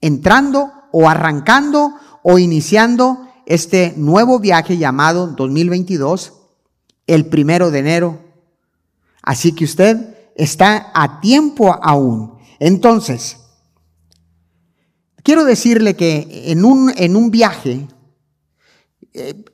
entrando 0.00 0.72
o 0.92 1.08
arrancando 1.08 1.94
o 2.22 2.38
iniciando 2.38 3.28
este 3.46 3.94
nuevo 3.96 4.38
viaje 4.38 4.78
llamado 4.78 5.28
2022 5.28 6.34
el 7.06 7.26
primero 7.26 7.70
de 7.70 7.78
enero. 7.80 8.18
Así 9.22 9.52
que 9.52 9.64
usted 9.64 10.32
está 10.36 10.90
a 10.94 11.20
tiempo 11.20 11.78
aún. 11.82 12.38
Entonces, 12.58 13.36
quiero 15.22 15.44
decirle 15.44 15.96
que 15.96 16.52
en 16.52 16.64
un, 16.64 16.92
en 16.96 17.16
un 17.16 17.30
viaje, 17.30 17.88
eh, 19.12 19.44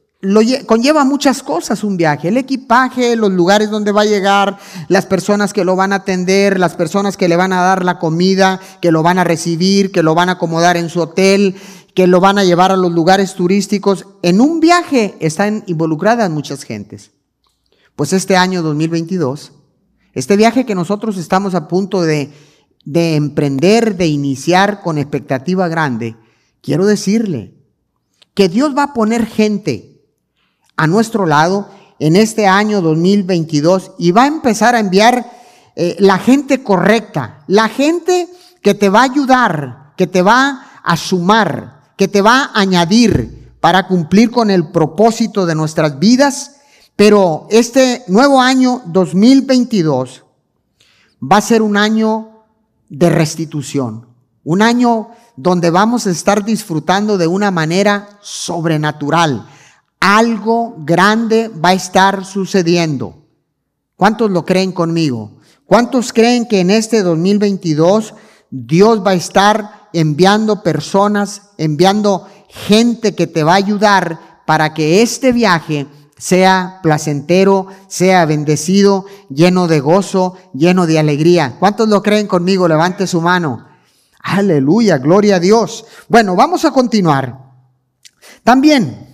conlleva 0.66 1.04
muchas 1.04 1.42
cosas 1.42 1.84
un 1.84 1.96
viaje, 1.96 2.28
el 2.28 2.36
equipaje, 2.36 3.16
los 3.16 3.30
lugares 3.30 3.70
donde 3.70 3.92
va 3.92 4.02
a 4.02 4.06
llegar, 4.06 4.58
las 4.88 5.06
personas 5.06 5.52
que 5.52 5.64
lo 5.64 5.76
van 5.76 5.92
a 5.92 5.96
atender, 5.96 6.58
las 6.58 6.74
personas 6.74 7.16
que 7.16 7.28
le 7.28 7.36
van 7.36 7.52
a 7.52 7.62
dar 7.62 7.84
la 7.84 7.98
comida, 7.98 8.60
que 8.80 8.90
lo 8.90 9.02
van 9.02 9.18
a 9.18 9.24
recibir, 9.24 9.92
que 9.92 10.02
lo 10.02 10.14
van 10.14 10.28
a 10.28 10.32
acomodar 10.32 10.76
en 10.76 10.88
su 10.88 11.00
hotel, 11.00 11.56
que 11.94 12.06
lo 12.06 12.20
van 12.20 12.38
a 12.38 12.44
llevar 12.44 12.72
a 12.72 12.76
los 12.76 12.92
lugares 12.92 13.34
turísticos. 13.34 14.06
En 14.22 14.40
un 14.40 14.60
viaje 14.60 15.16
están 15.20 15.64
involucradas 15.66 16.30
muchas 16.30 16.62
gentes. 16.62 17.10
Pues 17.94 18.12
este 18.12 18.36
año 18.36 18.62
2022, 18.62 19.52
este 20.12 20.36
viaje 20.36 20.66
que 20.66 20.74
nosotros 20.74 21.18
estamos 21.18 21.54
a 21.54 21.68
punto 21.68 22.02
de 22.02 22.30
emprender, 22.84 23.96
de 23.96 24.06
iniciar 24.06 24.82
con 24.82 24.98
expectativa 24.98 25.68
grande, 25.68 26.16
quiero 26.60 26.86
decirle 26.86 27.54
que 28.34 28.48
Dios 28.50 28.76
va 28.76 28.82
a 28.84 28.92
poner 28.92 29.24
gente 29.24 29.95
a 30.76 30.86
nuestro 30.86 31.26
lado 31.26 31.68
en 31.98 32.16
este 32.16 32.46
año 32.46 32.80
2022 32.82 33.92
y 33.98 34.12
va 34.12 34.24
a 34.24 34.28
empezar 34.28 34.74
a 34.74 34.80
enviar 34.80 35.30
eh, 35.74 35.96
la 35.98 36.18
gente 36.18 36.62
correcta, 36.62 37.42
la 37.46 37.68
gente 37.68 38.28
que 38.62 38.74
te 38.74 38.88
va 38.88 39.00
a 39.00 39.04
ayudar, 39.04 39.92
que 39.96 40.06
te 40.06 40.22
va 40.22 40.80
a 40.82 40.96
sumar, 40.96 41.92
que 41.96 42.08
te 42.08 42.20
va 42.20 42.44
a 42.44 42.60
añadir 42.60 43.52
para 43.60 43.86
cumplir 43.86 44.30
con 44.30 44.50
el 44.50 44.70
propósito 44.70 45.46
de 45.46 45.54
nuestras 45.54 45.98
vidas. 45.98 46.56
Pero 46.94 47.46
este 47.50 48.04
nuevo 48.08 48.40
año 48.40 48.82
2022 48.86 50.24
va 51.20 51.36
a 51.38 51.42
ser 51.42 51.62
un 51.62 51.76
año 51.76 52.44
de 52.88 53.10
restitución, 53.10 54.06
un 54.44 54.62
año 54.62 55.10
donde 55.36 55.70
vamos 55.70 56.06
a 56.06 56.10
estar 56.10 56.44
disfrutando 56.44 57.18
de 57.18 57.26
una 57.26 57.50
manera 57.50 58.18
sobrenatural. 58.22 59.46
Algo 60.08 60.76
grande 60.78 61.48
va 61.48 61.70
a 61.70 61.74
estar 61.74 62.24
sucediendo. 62.24 63.24
¿Cuántos 63.96 64.30
lo 64.30 64.44
creen 64.44 64.70
conmigo? 64.70 65.38
¿Cuántos 65.64 66.12
creen 66.12 66.46
que 66.46 66.60
en 66.60 66.70
este 66.70 67.02
2022 67.02 68.14
Dios 68.48 69.04
va 69.04 69.10
a 69.10 69.14
estar 69.14 69.88
enviando 69.92 70.62
personas, 70.62 71.50
enviando 71.58 72.28
gente 72.48 73.16
que 73.16 73.26
te 73.26 73.42
va 73.42 73.54
a 73.54 73.56
ayudar 73.56 74.44
para 74.46 74.74
que 74.74 75.02
este 75.02 75.32
viaje 75.32 75.88
sea 76.16 76.78
placentero, 76.84 77.66
sea 77.88 78.26
bendecido, 78.26 79.06
lleno 79.28 79.66
de 79.66 79.80
gozo, 79.80 80.36
lleno 80.54 80.86
de 80.86 81.00
alegría. 81.00 81.56
¿Cuántos 81.58 81.88
lo 81.88 82.00
creen 82.04 82.28
conmigo? 82.28 82.68
Levante 82.68 83.08
su 83.08 83.20
mano. 83.20 83.66
Aleluya, 84.20 84.98
gloria 84.98 85.34
a 85.34 85.40
Dios. 85.40 85.84
Bueno, 86.08 86.36
vamos 86.36 86.64
a 86.64 86.70
continuar. 86.70 87.40
También, 88.44 89.05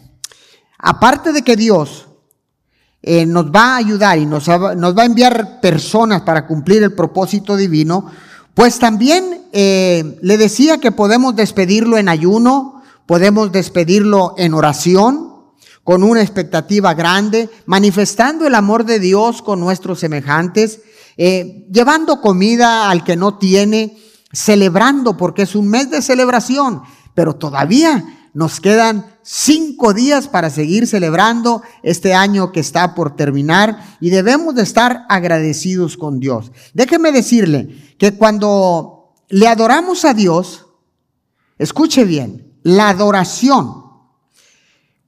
aparte 0.83 1.33
de 1.33 1.43
que 1.43 1.57
Dios 1.57 2.09
eh, 3.01 3.25
nos 3.25 3.47
va 3.47 3.75
a 3.75 3.77
ayudar 3.77 4.19
y 4.19 4.27
nos, 4.27 4.49
va 4.49 5.03
a 5.03 5.07
enviar 5.07 5.61
personas 5.61 6.23
para 6.23 6.47
cumplir 6.47 6.83
el 6.83 6.93
propósito 6.93 7.57
divino, 7.57 8.11
pues 8.55 8.79
también 8.79 9.47
eh, 9.53 10.19
le 10.21 10.37
decía 10.37 10.79
que 10.79 10.93
podemos 10.93 11.35
despedirlo 11.35 11.97
en 11.97 12.09
ayuno, 12.09 12.83
podemos 13.07 13.51
despedirlo 13.51 14.35
en 14.37 14.55
oración, 14.55 15.31
con 15.85 16.05
una 16.05 16.23
expectativa 16.23 16.95
grande, 16.95 17.51
manifestando 17.67 18.47
el 18.47 18.55
amor 18.55 18.85
de 18.85 19.01
Dios 19.01 19.43
con 19.43 19.59
nuestros 19.59 19.99
semejantes, 19.99 20.81
eh, 21.17 21.67
llevando 21.73 22.21
comida 22.21 22.89
al 22.89 23.03
que 23.03 23.17
no 23.17 23.37
tiene, 23.37 23.99
celebrando, 24.33 25.17
porque 25.17 25.43
es 25.43 25.55
un 25.57 25.69
mes 25.69 25.91
de 25.91 26.03
celebración, 26.03 26.83
pero 27.15 27.35
todavía 27.35 28.22
nos 28.35 28.61
quedan 28.61 29.15
cinco 29.23 29.93
días 29.93 30.27
para 30.27 30.49
seguir 30.49 30.87
celebrando 30.87 31.62
este 31.83 32.15
año 32.15 32.51
que 32.51 32.61
está 32.61 32.95
por 32.95 33.15
terminar 33.15 33.97
y 34.01 34.11
debemos 34.11 34.55
de 34.55 34.62
estar 34.62 35.05
agradecidos 35.09 35.97
con 35.97 36.19
Dios. 36.19 36.51
Déjeme 36.73 37.12
decirle 37.12 37.95
que 37.99 38.17
cuando 38.17 39.15
le 39.29 39.49
adoramos 39.49 40.05
a 40.05 40.15
Dios, 40.15 40.67
escuche 41.59 42.05
bien, 42.05 42.59
la 42.62 42.89
adoración, 42.89 43.83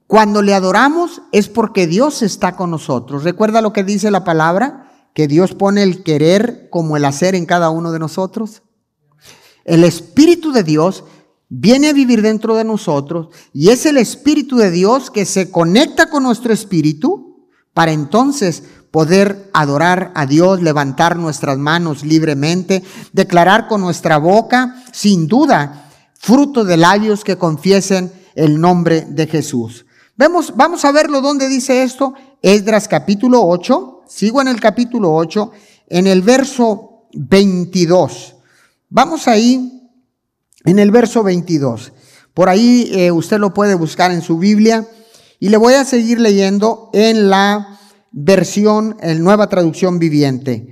cuando 0.07 0.43
le 0.43 0.53
adoramos 0.53 1.23
es 1.31 1.49
porque 1.49 1.87
Dios 1.87 2.21
está 2.21 2.55
con 2.55 2.69
nosotros. 2.69 3.23
¿Recuerda 3.23 3.61
lo 3.61 3.73
que 3.73 3.83
dice 3.83 4.11
la 4.11 4.23
palabra? 4.23 4.91
Que 5.15 5.27
Dios 5.27 5.55
pone 5.55 5.81
el 5.81 6.03
querer 6.03 6.69
como 6.69 6.95
el 6.95 7.05
hacer 7.05 7.33
en 7.33 7.45
cada 7.45 7.71
uno 7.71 7.91
de 7.91 7.99
nosotros. 7.99 8.61
El 9.63 9.83
Espíritu 9.83 10.51
de 10.51 10.63
Dios 10.63 11.05
viene 11.57 11.89
a 11.89 11.93
vivir 11.93 12.21
dentro 12.21 12.55
de 12.55 12.65
nosotros 12.65 13.29
y 13.53 13.69
es 13.69 13.85
el 13.85 13.97
Espíritu 13.97 14.57
de 14.57 14.71
Dios 14.71 15.09
que 15.09 15.25
se 15.25 15.51
conecta 15.51 16.09
con 16.09 16.23
nuestro 16.23 16.51
espíritu 16.51 17.47
para 17.73 17.93
entonces 17.93 18.63
poder 18.91 19.49
adorar 19.53 20.11
a 20.15 20.25
Dios, 20.25 20.61
levantar 20.61 21.17
nuestras 21.17 21.57
manos 21.57 22.03
libremente, 22.03 22.83
declarar 23.13 23.67
con 23.67 23.81
nuestra 23.81 24.17
boca, 24.17 24.83
sin 24.91 25.27
duda, 25.27 25.91
fruto 26.19 26.65
de 26.65 26.77
labios 26.77 27.23
que 27.23 27.37
confiesen 27.37 28.11
el 28.35 28.59
nombre 28.59 29.05
de 29.09 29.27
Jesús. 29.27 29.85
Vemos, 30.17 30.53
vamos 30.55 30.83
a 30.85 30.91
verlo 30.91 31.21
donde 31.21 31.47
dice 31.47 31.83
esto, 31.83 32.13
Esdras 32.41 32.87
capítulo 32.87 33.45
8, 33.45 34.03
sigo 34.07 34.41
en 34.41 34.47
el 34.49 34.59
capítulo 34.59 35.13
8, 35.13 35.51
en 35.87 36.07
el 36.07 36.21
verso 36.21 37.07
22. 37.13 38.35
Vamos 38.89 39.27
ahí 39.27 39.74
en 40.65 40.79
el 40.79 40.91
verso 40.91 41.23
22. 41.23 41.93
Por 42.33 42.49
ahí 42.49 42.89
eh, 42.93 43.11
usted 43.11 43.39
lo 43.39 43.53
puede 43.53 43.75
buscar 43.75 44.11
en 44.11 44.21
su 44.21 44.37
Biblia 44.37 44.87
y 45.39 45.49
le 45.49 45.57
voy 45.57 45.73
a 45.73 45.85
seguir 45.85 46.19
leyendo 46.19 46.89
en 46.93 47.29
la 47.29 47.79
versión, 48.11 48.97
en 49.01 49.23
nueva 49.23 49.47
traducción 49.47 49.99
viviente. 49.99 50.71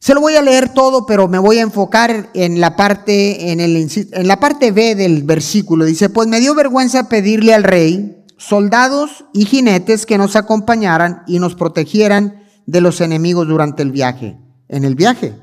Se 0.00 0.14
lo 0.14 0.20
voy 0.20 0.36
a 0.36 0.42
leer 0.42 0.72
todo, 0.72 1.06
pero 1.06 1.26
me 1.26 1.38
voy 1.38 1.58
a 1.58 1.62
enfocar 1.62 2.30
en 2.34 2.60
la 2.60 2.76
parte, 2.76 3.50
en, 3.50 3.60
el, 3.60 3.76
en 3.76 4.28
la 4.28 4.38
parte 4.38 4.70
B 4.70 4.94
del 4.94 5.24
versículo. 5.24 5.84
Dice, 5.84 6.08
pues 6.08 6.28
me 6.28 6.40
dio 6.40 6.54
vergüenza 6.54 7.08
pedirle 7.08 7.52
al 7.52 7.64
rey 7.64 8.24
soldados 8.36 9.24
y 9.34 9.44
jinetes 9.44 10.06
que 10.06 10.16
nos 10.16 10.36
acompañaran 10.36 11.22
y 11.26 11.40
nos 11.40 11.56
protegieran 11.56 12.44
de 12.66 12.80
los 12.80 13.00
enemigos 13.00 13.48
durante 13.48 13.82
el 13.82 13.90
viaje. 13.90 14.38
En 14.68 14.84
el 14.84 14.94
viaje 14.94 15.34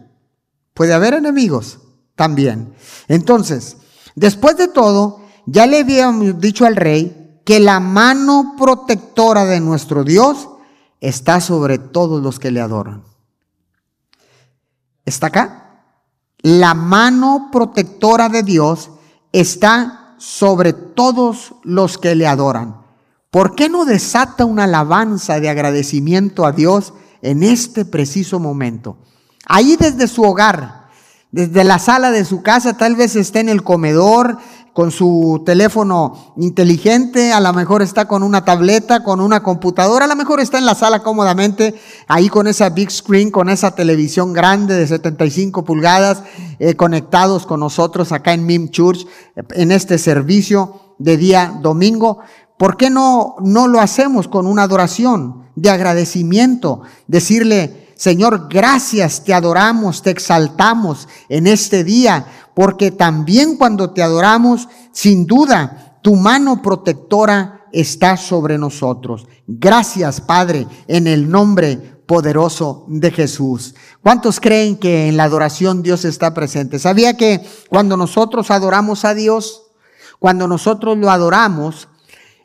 Puede 0.76 0.94
haber 0.94 1.14
enemigos 1.14 1.80
también. 2.16 2.74
Entonces, 3.08 3.78
después 4.16 4.58
de 4.58 4.68
todo, 4.68 5.22
ya 5.46 5.66
le 5.68 5.82
habíamos 5.82 6.40
dicho 6.40 6.66
al 6.66 6.76
rey 6.76 7.40
que 7.46 7.60
la 7.60 7.80
mano 7.80 8.56
protectora 8.58 9.46
de 9.46 9.60
nuestro 9.60 10.04
Dios 10.04 10.50
está 11.00 11.40
sobre 11.40 11.78
todos 11.78 12.22
los 12.22 12.40
que 12.40 12.52
le 12.52 12.62
adoran. 12.62 13.04
¿Está 15.06 15.28
acá? 15.28 15.84
La 16.42 16.74
mano 16.74 17.50
protectora 17.52 18.30
de 18.30 18.44
Dios 18.44 18.90
está 19.32 20.16
sobre 20.18 20.74
todos 20.74 21.54
los 21.64 21.98
que 21.98 22.16
le 22.16 22.26
adoran. 22.26 22.82
¿Por 23.30 23.54
qué 23.54 23.70
no 23.70 23.86
desata 23.86 24.46
una 24.46 24.64
alabanza 24.64 25.40
de 25.40 25.50
agradecimiento 25.50 26.46
a 26.46 26.52
Dios 26.52 26.94
en 27.22 27.44
este 27.44 27.86
preciso 27.86 28.40
momento? 28.40 28.98
Ahí 29.46 29.76
desde 29.76 30.08
su 30.08 30.24
hogar, 30.24 30.85
desde 31.36 31.66
la 31.66 31.80
sala 31.80 32.12
de 32.12 32.24
su 32.24 32.42
casa, 32.42 32.78
tal 32.78 32.96
vez 32.96 33.18
esté 33.18 33.42
en 33.42 33.50
el 33.50 33.62
comedor 33.62 34.38
con 34.72 34.90
su 34.90 35.44
teléfono 35.46 36.34
inteligente, 36.38 37.34
a 37.34 37.42
lo 37.42 37.52
mejor 37.52 37.82
está 37.82 38.08
con 38.08 38.24
una 38.24 38.46
tableta, 38.46 39.04
con 39.04 39.20
una 39.20 39.44
computadora, 39.44 40.06
a 40.06 40.08
lo 40.08 40.16
mejor 40.16 40.40
está 40.40 40.60
en 40.60 40.66
la 40.66 40.76
sala 40.76 41.04
cómodamente, 41.04 41.76
ahí 42.08 42.30
con 42.30 42.48
esa 42.48 42.70
big 42.70 42.90
screen, 42.90 43.32
con 43.32 43.50
esa 43.50 43.76
televisión 43.76 44.32
grande 44.32 44.76
de 44.76 44.88
75 44.88 45.66
pulgadas, 45.66 46.24
eh, 46.60 46.76
conectados 46.76 47.46
con 47.46 47.60
nosotros 47.60 48.14
acá 48.14 48.32
en 48.32 48.46
Mim 48.46 48.70
Church, 48.70 49.06
en 49.56 49.74
este 49.74 49.98
servicio 49.98 50.96
de 51.00 51.18
día 51.18 51.60
domingo. 51.62 52.20
¿Por 52.58 52.78
qué 52.78 52.90
no, 52.90 53.36
no 53.42 53.68
lo 53.68 53.82
hacemos 53.82 54.30
con 54.30 54.48
una 54.48 54.64
adoración 54.64 55.50
de 55.58 55.70
agradecimiento? 55.70 56.84
Decirle, 57.08 57.85
Señor, 57.96 58.48
gracias, 58.50 59.24
te 59.24 59.34
adoramos, 59.34 60.02
te 60.02 60.12
exaltamos 60.12 61.08
en 61.30 61.48
este 61.48 61.84
día, 61.84 62.26
porque 62.54 62.92
también 62.92 63.58
cuando 63.58 63.92
te 63.92 64.04
adoramos, 64.04 64.68
sin 64.92 65.26
duda, 65.26 66.00
tu 66.02 66.16
mano 66.16 66.62
protectora 66.62 67.66
está 67.72 68.18
sobre 68.18 68.58
nosotros. 68.58 69.28
Gracias, 69.48 70.22
Padre, 70.22 70.68
en 70.88 71.08
el 71.08 71.30
nombre 71.30 71.96
poderoso 72.06 72.86
de 72.88 73.12
Jesús. 73.12 73.76
¿Cuántos 74.02 74.40
creen 74.40 74.78
que 74.78 75.08
en 75.08 75.18
la 75.18 75.24
adoración 75.24 75.82
Dios 75.82 76.06
está 76.06 76.34
presente? 76.34 76.80
¿Sabía 76.80 77.18
que 77.18 77.46
cuando 77.70 77.98
nosotros 77.98 78.52
adoramos 78.52 79.06
a 79.06 79.14
Dios, 79.14 79.64
cuando 80.20 80.48
nosotros 80.48 80.98
lo 80.98 81.10
adoramos, 81.10 81.88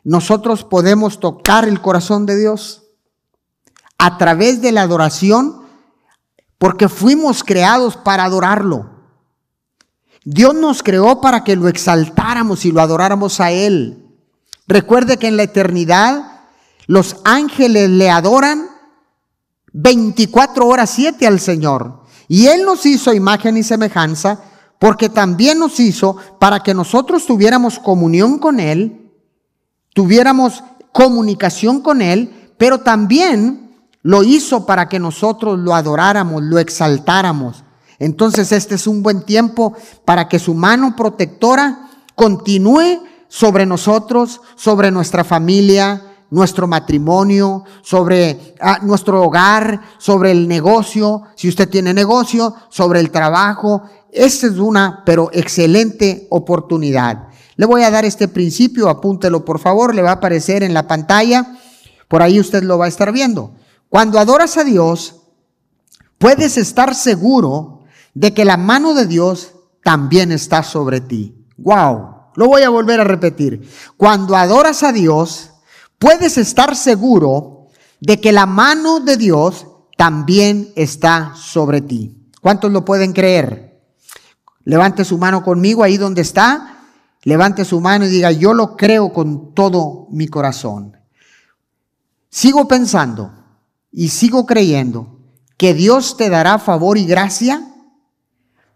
nosotros 0.03 0.63
podemos 0.63 1.19
tocar 1.19 1.67
el 1.67 1.81
corazón 1.81 2.25
de 2.25 2.39
Dios? 2.39 2.80
A 4.03 4.17
través 4.17 4.63
de 4.63 4.71
la 4.71 4.81
adoración, 4.81 5.61
porque 6.57 6.89
fuimos 6.89 7.43
creados 7.43 7.97
para 7.97 8.23
adorarlo. 8.23 8.89
Dios 10.25 10.55
nos 10.55 10.81
creó 10.81 11.21
para 11.21 11.43
que 11.43 11.55
lo 11.55 11.67
exaltáramos 11.67 12.65
y 12.65 12.71
lo 12.71 12.81
adoráramos 12.81 13.39
a 13.39 13.51
Él. 13.51 14.07
Recuerde 14.67 15.17
que 15.17 15.27
en 15.27 15.37
la 15.37 15.43
eternidad 15.43 16.47
los 16.87 17.17
ángeles 17.25 17.91
le 17.91 18.09
adoran 18.09 18.69
24 19.71 20.65
horas 20.65 20.89
7 20.89 21.27
al 21.27 21.39
Señor. 21.39 22.01
Y 22.27 22.47
Él 22.47 22.65
nos 22.65 22.87
hizo 22.87 23.13
imagen 23.13 23.55
y 23.55 23.61
semejanza 23.61 24.41
porque 24.79 25.09
también 25.09 25.59
nos 25.59 25.79
hizo 25.79 26.17
para 26.39 26.63
que 26.63 26.73
nosotros 26.73 27.27
tuviéramos 27.27 27.77
comunión 27.77 28.39
con 28.39 28.59
Él, 28.59 29.11
tuviéramos 29.93 30.63
comunicación 30.91 31.81
con 31.81 32.01
Él, 32.01 32.51
pero 32.57 32.79
también 32.79 33.70
lo 34.03 34.23
hizo 34.23 34.65
para 34.65 34.89
que 34.89 34.99
nosotros 34.99 35.59
lo 35.59 35.75
adoráramos, 35.75 36.41
lo 36.43 36.59
exaltáramos. 36.59 37.63
Entonces 37.99 38.51
este 38.51 38.75
es 38.75 38.87
un 38.87 39.03
buen 39.03 39.23
tiempo 39.23 39.75
para 40.05 40.27
que 40.27 40.39
su 40.39 40.53
mano 40.53 40.95
protectora 40.95 41.89
continúe 42.15 43.03
sobre 43.27 43.65
nosotros, 43.65 44.41
sobre 44.55 44.91
nuestra 44.91 45.23
familia, 45.23 46.01
nuestro 46.31 46.65
matrimonio, 46.65 47.63
sobre 47.81 48.55
ah, 48.59 48.79
nuestro 48.81 49.21
hogar, 49.21 49.81
sobre 49.99 50.31
el 50.31 50.47
negocio, 50.47 51.23
si 51.35 51.47
usted 51.47 51.69
tiene 51.69 51.93
negocio, 51.93 52.55
sobre 52.69 52.99
el 52.99 53.11
trabajo. 53.11 53.83
Esta 54.11 54.47
es 54.47 54.57
una, 54.57 55.03
pero 55.05 55.29
excelente 55.33 56.27
oportunidad. 56.31 57.27
Le 57.55 57.65
voy 57.65 57.83
a 57.83 57.91
dar 57.91 58.05
este 58.05 58.27
principio, 58.27 58.89
apúntelo 58.89 59.45
por 59.45 59.59
favor, 59.59 59.93
le 59.93 60.01
va 60.01 60.09
a 60.09 60.13
aparecer 60.13 60.63
en 60.63 60.73
la 60.73 60.87
pantalla, 60.87 61.59
por 62.07 62.21
ahí 62.23 62.39
usted 62.39 62.63
lo 62.63 62.77
va 62.77 62.85
a 62.85 62.89
estar 62.89 63.11
viendo. 63.11 63.51
Cuando 63.91 64.19
adoras 64.19 64.55
a 64.55 64.63
Dios, 64.63 65.17
puedes 66.17 66.55
estar 66.55 66.95
seguro 66.95 67.83
de 68.13 68.33
que 68.33 68.45
la 68.45 68.55
mano 68.55 68.93
de 68.93 69.05
Dios 69.05 69.51
también 69.83 70.31
está 70.31 70.63
sobre 70.63 71.01
ti. 71.01 71.45
Wow, 71.57 72.31
lo 72.35 72.47
voy 72.47 72.61
a 72.61 72.69
volver 72.69 73.01
a 73.01 73.03
repetir. 73.03 73.69
Cuando 73.97 74.37
adoras 74.37 74.83
a 74.83 74.93
Dios, 74.93 75.51
puedes 75.99 76.37
estar 76.37 76.73
seguro 76.77 77.67
de 77.99 78.21
que 78.21 78.31
la 78.31 78.45
mano 78.45 79.01
de 79.01 79.17
Dios 79.17 79.67
también 79.97 80.71
está 80.77 81.33
sobre 81.35 81.81
ti. 81.81 82.29
¿Cuántos 82.39 82.71
lo 82.71 82.85
pueden 82.85 83.11
creer? 83.11 83.77
Levante 84.63 85.03
su 85.03 85.17
mano 85.17 85.43
conmigo 85.43 85.83
ahí 85.83 85.97
donde 85.97 86.21
está. 86.21 86.77
Levante 87.23 87.65
su 87.65 87.81
mano 87.81 88.05
y 88.05 88.07
diga, 88.09 88.31
yo 88.31 88.53
lo 88.53 88.77
creo 88.77 89.11
con 89.11 89.53
todo 89.53 90.07
mi 90.11 90.29
corazón. 90.29 90.95
Sigo 92.29 92.69
pensando 92.69 93.40
y 93.91 94.09
sigo 94.09 94.45
creyendo 94.45 95.19
que 95.57 95.73
Dios 95.73 96.17
te 96.17 96.29
dará 96.29 96.59
favor 96.59 96.97
y 96.97 97.05
gracia 97.05 97.67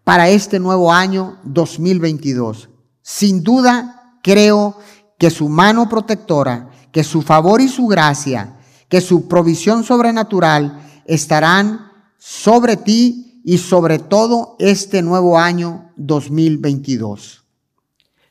para 0.04 0.30
este 0.30 0.60
nuevo 0.60 0.92
año 0.92 1.40
2022. 1.44 2.70
Sin 3.02 3.44
duda, 3.44 4.20
creo 4.22 4.78
que 5.18 5.30
su 5.30 5.50
mano 5.50 5.90
protectora 5.90 6.70
que 6.96 7.04
su 7.04 7.22
favor 7.22 7.60
y 7.60 7.68
su 7.68 7.88
gracia, 7.88 8.56
que 8.88 9.02
su 9.02 9.28
provisión 9.28 9.84
sobrenatural 9.84 10.82
estarán 11.04 11.92
sobre 12.18 12.78
ti 12.78 13.42
y 13.44 13.58
sobre 13.58 14.00
todo 14.00 14.56
este 14.60 15.02
nuevo 15.02 15.38
año 15.38 15.92
2022. 15.98 17.44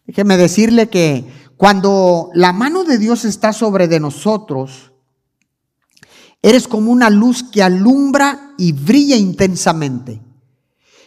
Déjeme 0.07 0.39
decirle 0.39 0.89
que 0.89 1.27
cuando 1.59 2.31
la 2.33 2.55
mano 2.55 2.85
de 2.85 2.97
Dios 2.97 3.27
está 3.27 3.53
sobre 3.53 3.87
de 3.87 4.01
nosotros, 4.01 4.94
eres 6.45 6.69
como 6.69 6.93
una 6.93 7.09
luz 7.09 7.43
que 7.43 7.63
alumbra 7.63 8.53
y 8.59 8.73
brilla 8.73 9.17
intensamente. 9.17 10.21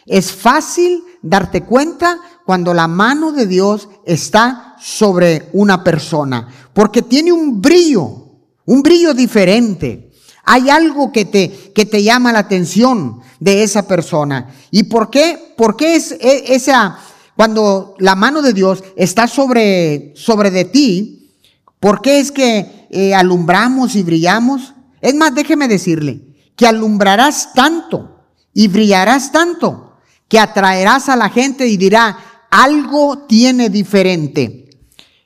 Es 0.04 0.32
fácil 0.32 1.04
darte 1.22 1.62
cuenta 1.62 2.18
cuando 2.44 2.74
la 2.74 2.88
mano 2.88 3.30
de 3.30 3.46
Dios 3.46 3.88
está 4.04 4.74
sobre 4.80 5.48
una 5.52 5.84
persona, 5.84 6.48
porque 6.72 7.02
tiene 7.02 7.30
un 7.30 7.62
brillo, 7.62 8.30
un 8.64 8.82
brillo 8.82 9.14
diferente. 9.14 10.10
Hay 10.42 10.70
algo 10.70 11.12
que 11.12 11.24
te, 11.24 11.72
que 11.72 11.86
te 11.86 12.02
llama 12.02 12.32
la 12.32 12.40
atención 12.40 13.20
de 13.38 13.62
esa 13.62 13.86
persona. 13.86 14.52
¿Y 14.72 14.84
por 14.84 15.08
qué? 15.08 15.54
Porque 15.56 15.94
es 15.94 16.10
e, 16.10 16.52
esa, 16.52 16.98
cuando 17.36 17.94
la 17.98 18.16
mano 18.16 18.42
de 18.42 18.54
Dios 18.54 18.82
está 18.96 19.28
sobre, 19.28 20.14
sobre 20.16 20.50
de 20.50 20.64
ti, 20.64 21.30
¿por 21.78 22.02
qué 22.02 22.18
es 22.18 22.32
que 22.32 22.88
eh, 22.90 23.14
alumbramos 23.14 23.94
y 23.94 24.02
brillamos? 24.02 24.74
Es 25.00 25.14
más, 25.14 25.34
déjeme 25.34 25.68
decirle, 25.68 26.52
que 26.56 26.66
alumbrarás 26.66 27.52
tanto 27.54 28.24
y 28.52 28.68
brillarás 28.68 29.30
tanto 29.32 29.88
que 30.28 30.38
atraerás 30.38 31.08
a 31.08 31.16
la 31.16 31.30
gente 31.30 31.66
y 31.66 31.76
dirá, 31.76 32.18
algo 32.50 33.26
tiene 33.26 33.70
diferente. 33.70 34.70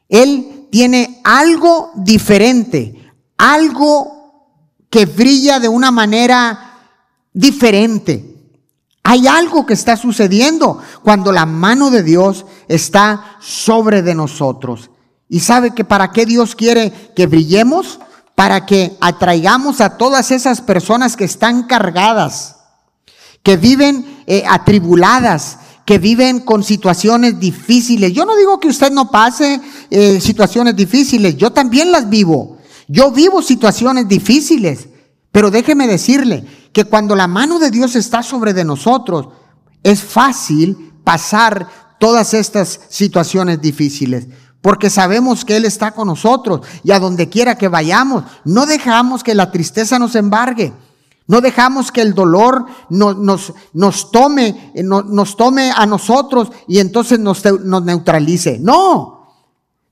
Él 0.09 0.69
tiene 0.71 1.21
algo 1.25 1.91
diferente, 1.97 3.13
algo 3.37 4.23
que 4.89 5.07
brilla 5.07 5.59
de 5.59 5.69
una 5.69 5.91
manera 5.91 6.79
diferente. 7.33 8.29
Hay 9.03 9.27
algo 9.27 9.67
que 9.67 9.75
está 9.75 9.97
sucediendo 9.97 10.81
cuando 11.03 11.33
la 11.33 11.47
mano 11.47 11.91
de 11.91 12.03
Dios 12.03 12.47
está 12.69 13.37
sobre 13.41 14.03
de 14.03 14.15
nosotros. 14.15 14.91
Y 15.29 15.41
sabe 15.41 15.75
que 15.75 15.85
para 15.85 16.13
qué 16.13 16.27
Dios 16.27 16.55
quiere 16.55 16.93
que 17.17 17.27
brillemos, 17.27 17.99
para 18.43 18.67
que 18.67 18.97
atraigamos 19.01 19.81
a 19.81 19.97
todas 19.97 20.33
esas 20.33 20.61
personas 20.61 21.17
que 21.17 21.23
están 21.23 21.63
cargadas, 21.63 22.57
que 23.45 23.57
viven 23.57 24.25
eh, 24.27 24.43
atribuladas, 24.49 25.59
que 25.87 25.99
viven 25.99 26.41
con 26.41 26.65
situaciones 26.65 27.39
difíciles. 27.39 28.13
Yo 28.13 28.25
no 28.25 28.35
digo 28.35 28.59
que 28.59 28.67
usted 28.67 28.91
no 28.91 29.13
pase 29.13 29.61
eh, 29.91 30.21
situaciones 30.21 30.75
difíciles, 30.75 31.37
yo 31.37 31.53
también 31.53 31.93
las 31.93 32.11
vivo. 32.11 32.59
Yo 32.89 33.13
vivo 33.13 33.43
situaciones 33.43 34.09
difíciles, 34.09 34.89
pero 35.31 35.53
déjeme 35.53 35.87
decirle 35.87 36.45
que 36.73 36.83
cuando 36.83 37.15
la 37.15 37.29
mano 37.29 37.61
de 37.61 37.71
Dios 37.71 37.95
está 37.95 38.25
sobre 38.25 38.53
de 38.55 38.65
nosotros, 38.65 39.29
es 39.85 40.03
fácil 40.03 40.95
pasar 41.05 41.69
todas 42.01 42.35
estas 42.35 42.81
situaciones 42.89 43.61
difíciles. 43.63 44.27
Porque 44.63 44.89
sabemos 44.89 45.45
que 45.45 45.57
Él 45.57 45.65
está 45.65 45.91
con 45.91 46.07
nosotros 46.07 46.67
y 46.85 46.93
a 46.93 47.01
donde 47.01 47.29
quiera 47.29 47.59
que 47.59 47.69
vayamos, 47.69 48.25
no 48.45 48.65
dejamos 48.65 49.23
que 49.23 49.35
la 49.35 49.51
tristeza 49.51 49.99
nos 49.99 50.15
embargue. 50.15 50.73
No 51.27 51.41
dejamos 51.41 51.93
que 51.93 52.01
el 52.01 52.15
dolor 52.15 52.67
nos, 52.89 53.17
nos, 53.73 54.11
tome, 54.11 54.73
eh, 54.75 54.83
nos 54.83 55.37
tome 55.37 55.71
a 55.75 55.87
nosotros 55.87 56.51
y 56.67 56.79
entonces 56.79 57.19
nos, 57.19 57.45
nos, 57.45 57.83
neutralice. 57.85 58.59
No. 58.61 59.29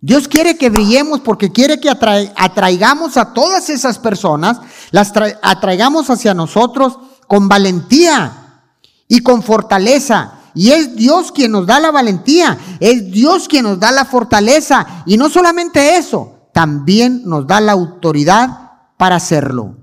Dios 0.00 0.28
quiere 0.28 0.56
que 0.56 0.70
brillemos 0.70 1.20
porque 1.20 1.52
quiere 1.52 1.78
que 1.78 1.90
atraigamos 1.90 3.16
a 3.16 3.33
todas 3.33 3.70
esas 3.70 3.98
personas, 3.98 4.61
las 4.90 5.12
atraigamos 5.42 6.09
hacia 6.11 6.35
nosotros 6.35 6.98
con 7.26 7.48
valentía 7.48 8.62
y 9.09 9.20
con 9.20 9.42
fortaleza. 9.42 10.39
Y 10.61 10.73
es 10.73 10.94
Dios 10.94 11.33
quien 11.33 11.53
nos 11.53 11.66
da 11.66 11.81
la 11.81 11.90
valentía, 11.90 12.59
es 12.81 13.11
Dios 13.11 13.49
quien 13.49 13.62
nos 13.62 13.81
da 13.81 13.90
la 13.90 14.05
fortaleza. 14.05 15.05
Y 15.07 15.16
no 15.16 15.31
solamente 15.31 15.96
eso, 15.96 16.51
también 16.53 17.23
nos 17.25 17.46
da 17.46 17.62
la 17.62 17.73
autoridad 17.73 18.73
para 18.99 19.16
hacerlo. 19.16 19.79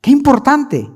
Qué 0.00 0.12
importante. 0.12 0.88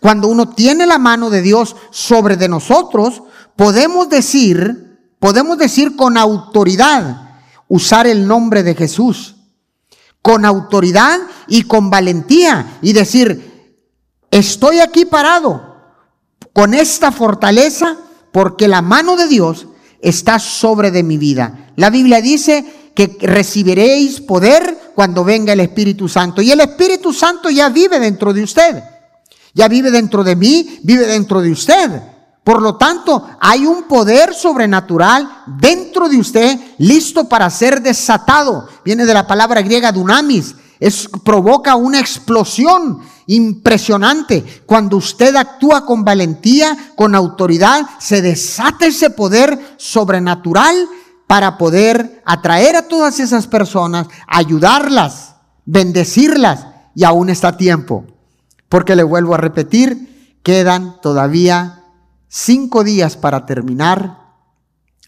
Cuando 0.00 0.26
uno 0.26 0.48
tiene 0.48 0.84
la 0.84 0.98
mano 0.98 1.30
de 1.30 1.42
Dios 1.42 1.76
sobre 1.92 2.36
de 2.36 2.48
nosotros, 2.48 3.22
podemos 3.54 4.08
decir, 4.08 4.98
podemos 5.20 5.56
decir 5.56 5.94
con 5.94 6.16
autoridad, 6.16 7.42
usar 7.68 8.08
el 8.08 8.26
nombre 8.26 8.64
de 8.64 8.74
Jesús. 8.74 9.36
Con 10.22 10.44
autoridad 10.44 11.20
y 11.46 11.62
con 11.62 11.88
valentía 11.88 12.80
y 12.82 12.94
decir, 12.94 13.78
estoy 14.28 14.80
aquí 14.80 15.04
parado 15.04 15.76
con 16.52 16.74
esta 16.74 17.12
fortaleza 17.12 17.96
porque 18.32 18.68
la 18.68 18.82
mano 18.82 19.16
de 19.16 19.28
Dios 19.28 19.66
está 20.00 20.38
sobre 20.38 20.90
de 20.90 21.02
mi 21.02 21.18
vida. 21.18 21.70
La 21.76 21.90
Biblia 21.90 22.20
dice 22.20 22.92
que 22.94 23.16
recibiréis 23.20 24.20
poder 24.20 24.92
cuando 24.94 25.24
venga 25.24 25.52
el 25.52 25.60
Espíritu 25.60 26.08
Santo. 26.08 26.42
Y 26.42 26.50
el 26.50 26.60
Espíritu 26.60 27.12
Santo 27.12 27.50
ya 27.50 27.68
vive 27.68 27.98
dentro 27.98 28.32
de 28.32 28.42
usted. 28.42 28.82
Ya 29.54 29.68
vive 29.68 29.90
dentro 29.90 30.22
de 30.22 30.36
mí, 30.36 30.80
vive 30.82 31.06
dentro 31.06 31.40
de 31.40 31.50
usted. 31.50 32.02
Por 32.44 32.62
lo 32.62 32.76
tanto, 32.76 33.28
hay 33.40 33.66
un 33.66 33.84
poder 33.84 34.34
sobrenatural 34.34 35.44
dentro 35.60 36.08
de 36.08 36.18
usted 36.18 36.58
listo 36.78 37.28
para 37.28 37.50
ser 37.50 37.82
desatado. 37.82 38.68
Viene 38.84 39.04
de 39.04 39.14
la 39.14 39.26
palabra 39.26 39.62
griega 39.62 39.92
dunamis. 39.92 40.54
Es, 40.80 41.08
provoca 41.22 41.76
una 41.76 42.00
explosión 42.00 43.00
impresionante. 43.26 44.62
Cuando 44.66 44.96
usted 44.96 45.36
actúa 45.36 45.84
con 45.86 46.04
valentía, 46.04 46.76
con 46.96 47.14
autoridad, 47.14 47.82
se 48.00 48.22
desata 48.22 48.86
ese 48.86 49.10
poder 49.10 49.76
sobrenatural 49.76 50.88
para 51.26 51.58
poder 51.58 52.22
atraer 52.24 52.74
a 52.74 52.88
todas 52.88 53.20
esas 53.20 53.46
personas, 53.46 54.08
ayudarlas, 54.26 55.36
bendecirlas 55.64 56.66
y 56.94 57.04
aún 57.04 57.30
está 57.30 57.56
tiempo. 57.56 58.04
Porque 58.68 58.96
le 58.96 59.04
vuelvo 59.04 59.34
a 59.34 59.38
repetir, 59.38 60.38
quedan 60.42 61.00
todavía 61.00 61.84
cinco 62.26 62.82
días 62.84 63.16
para 63.16 63.46
terminar. 63.46 64.18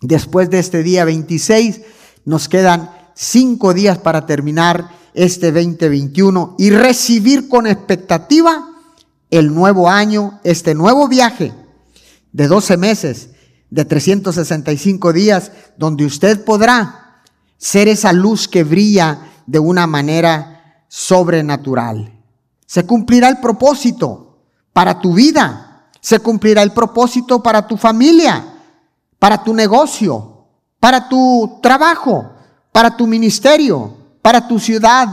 Después 0.01 0.51
de 0.51 0.59
este 0.59 0.83
día 0.83 1.05
26, 1.05 1.81
nos 2.25 2.49
quedan 2.49 2.91
cinco 3.15 3.75
días 3.75 3.99
para 3.99 4.27
terminar 4.27 4.91
este 5.15 5.53
2021 5.53 6.57
y 6.59 6.71
recibir 6.71 7.49
con 7.49 7.67
expectativa 7.67 8.69
el 9.31 9.55
nuevo 9.55 9.89
año, 9.89 10.41
este 10.45 10.75
nuevo 10.75 11.09
viaje 11.09 11.53
de 12.33 12.49
12 12.49 12.77
meses 12.77 13.31
de 13.71 13.85
365 13.85 15.13
días, 15.13 15.53
donde 15.77 16.05
usted 16.05 16.45
podrá 16.45 17.23
ser 17.57 17.89
esa 17.89 18.13
luz 18.13 18.49
que 18.49 18.65
brilla 18.65 19.33
de 19.47 19.59
una 19.59 19.87
manera 19.87 20.85
sobrenatural. 20.89 22.13
Se 22.67 22.85
cumplirá 22.85 23.29
el 23.29 23.39
propósito 23.39 24.33
para 24.73 25.01
tu 25.01 25.15
vida. 25.15 25.89
Se 26.01 26.19
cumplirá 26.19 26.63
el 26.63 26.73
propósito 26.73 27.43
para 27.43 27.67
tu 27.67 27.77
familia, 27.77 28.45
para 29.19 29.43
tu 29.43 29.55
negocio, 29.55 30.47
para 30.81 31.09
tu 31.09 31.61
trabajo, 31.63 32.33
para 32.73 32.97
tu 32.97 33.07
ministerio, 33.07 34.02
para 34.23 34.47
tu 34.47 34.59
ciudad, 34.59 35.09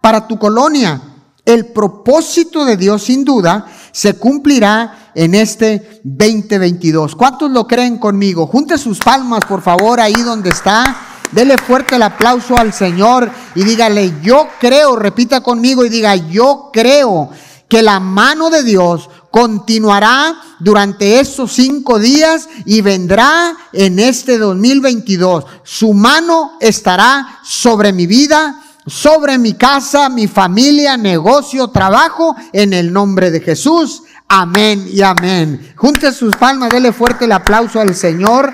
para 0.00 0.26
tu 0.26 0.38
colonia. 0.38 1.00
El 1.44 1.72
propósito 1.72 2.66
de 2.66 2.76
Dios 2.76 3.04
sin 3.04 3.24
duda 3.24 3.64
se 3.90 4.18
cumplirá 4.18 5.10
en 5.14 5.34
este 5.34 6.02
2022. 6.04 7.16
¿Cuántos 7.16 7.50
lo 7.50 7.66
creen 7.66 7.96
conmigo? 7.96 8.46
Junte 8.46 8.76
sus 8.76 8.98
palmas, 8.98 9.44
por 9.46 9.62
favor, 9.62 9.98
ahí 9.98 10.12
donde 10.12 10.50
está. 10.50 10.96
Dele 11.32 11.56
fuerte 11.56 11.96
el 11.96 12.02
aplauso 12.02 12.56
al 12.56 12.72
Señor 12.72 13.30
y 13.54 13.62
dígale, 13.62 14.14
yo 14.22 14.48
creo, 14.58 14.96
repita 14.96 15.40
conmigo 15.40 15.84
y 15.84 15.88
diga, 15.88 16.16
yo 16.16 16.70
creo 16.72 17.30
que 17.68 17.82
la 17.82 18.00
mano 18.00 18.50
de 18.50 18.62
Dios 18.62 19.10
continuará 19.30 20.40
durante 20.58 21.20
estos 21.20 21.52
cinco 21.52 21.98
días 21.98 22.48
y 22.64 22.80
vendrá 22.80 23.54
en 23.72 23.98
este 23.98 24.38
2022. 24.38 25.44
Su 25.62 25.92
mano 25.92 26.52
estará 26.60 27.40
sobre 27.44 27.92
mi 27.92 28.06
vida, 28.06 28.62
sobre 28.86 29.38
mi 29.38 29.54
casa, 29.54 30.08
mi 30.08 30.26
familia, 30.26 30.96
negocio, 30.96 31.68
trabajo, 31.68 32.34
en 32.52 32.72
el 32.72 32.92
nombre 32.92 33.30
de 33.30 33.40
Jesús. 33.40 34.02
Amén 34.26 34.88
y 34.90 35.02
amén. 35.02 35.72
Junte 35.76 36.12
sus 36.12 36.34
palmas, 36.36 36.70
dele 36.70 36.92
fuerte 36.92 37.26
el 37.26 37.32
aplauso 37.32 37.80
al 37.80 37.94
Señor. 37.94 38.52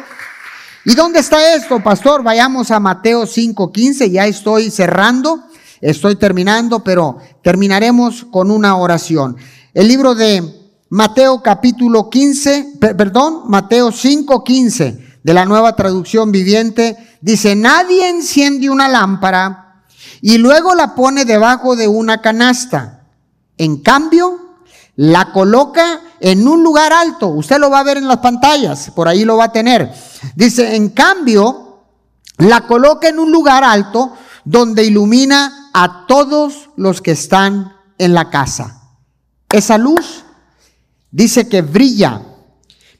¿Y 0.84 0.94
dónde 0.94 1.20
está 1.20 1.54
esto, 1.54 1.82
pastor? 1.82 2.22
Vayamos 2.22 2.70
a 2.70 2.78
Mateo 2.78 3.26
5:15, 3.26 4.10
ya 4.10 4.26
estoy 4.26 4.70
cerrando, 4.70 5.44
estoy 5.80 6.16
terminando, 6.16 6.84
pero 6.84 7.18
terminaremos 7.42 8.26
con 8.30 8.50
una 8.50 8.76
oración. 8.76 9.36
El 9.72 9.88
libro 9.88 10.14
de 10.14 10.63
Mateo 10.90 11.42
capítulo 11.42 12.10
15, 12.10 12.78
perdón, 12.78 13.42
Mateo 13.46 13.90
5:15 13.90 15.18
de 15.22 15.34
la 15.34 15.46
nueva 15.46 15.74
traducción 15.74 16.30
viviente, 16.30 16.96
dice, 17.22 17.56
nadie 17.56 18.10
enciende 18.10 18.68
una 18.68 18.88
lámpara 18.88 19.84
y 20.20 20.36
luego 20.36 20.74
la 20.74 20.94
pone 20.94 21.24
debajo 21.24 21.76
de 21.76 21.88
una 21.88 22.20
canasta. 22.20 23.06
En 23.56 23.78
cambio, 23.78 24.56
la 24.96 25.32
coloca 25.32 26.00
en 26.20 26.46
un 26.46 26.62
lugar 26.62 26.92
alto. 26.92 27.28
Usted 27.28 27.58
lo 27.58 27.70
va 27.70 27.80
a 27.80 27.84
ver 27.84 27.96
en 27.96 28.06
las 28.06 28.18
pantallas, 28.18 28.90
por 28.94 29.08
ahí 29.08 29.24
lo 29.24 29.38
va 29.38 29.44
a 29.44 29.52
tener. 29.52 29.92
Dice, 30.36 30.76
en 30.76 30.90
cambio, 30.90 31.80
la 32.36 32.66
coloca 32.66 33.08
en 33.08 33.18
un 33.18 33.32
lugar 33.32 33.64
alto 33.64 34.12
donde 34.44 34.84
ilumina 34.84 35.70
a 35.72 36.06
todos 36.06 36.70
los 36.76 37.00
que 37.00 37.12
están 37.12 37.72
en 37.96 38.12
la 38.12 38.28
casa. 38.28 38.82
Esa 39.50 39.78
luz 39.78 40.23
dice 41.14 41.48
que 41.48 41.62
brilla, 41.62 42.20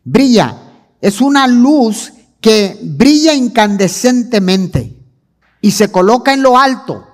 brilla. 0.04 0.56
Es 1.00 1.20
una 1.20 1.46
luz 1.46 2.12
que 2.40 2.78
brilla 2.80 3.34
incandescentemente 3.34 4.96
y 5.60 5.72
se 5.72 5.90
coloca 5.90 6.32
en 6.32 6.42
lo 6.42 6.56
alto, 6.56 7.06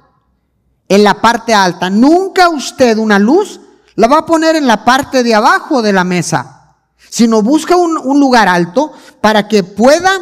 en 0.89 1.03
la 1.03 1.21
parte 1.21 1.55
alta. 1.55 1.89
Nunca 1.89 2.51
usted 2.51 2.99
una 2.99 3.19
luz 3.19 3.61
la 3.97 4.09
va 4.09 4.19
a 4.19 4.27
poner 4.27 4.57
en 4.57 4.67
la 4.67 4.85
parte 4.85 5.23
de 5.23 5.35
abajo 5.35 5.83
de 5.83 5.93
la 5.93 6.05
mesa, 6.05 6.77
sino 7.09 7.43
busca 7.43 7.77
un, 7.77 8.21
lugar 8.21 8.47
alto 8.49 8.93
para 9.21 9.49
que 9.49 9.65
pueda 9.65 10.13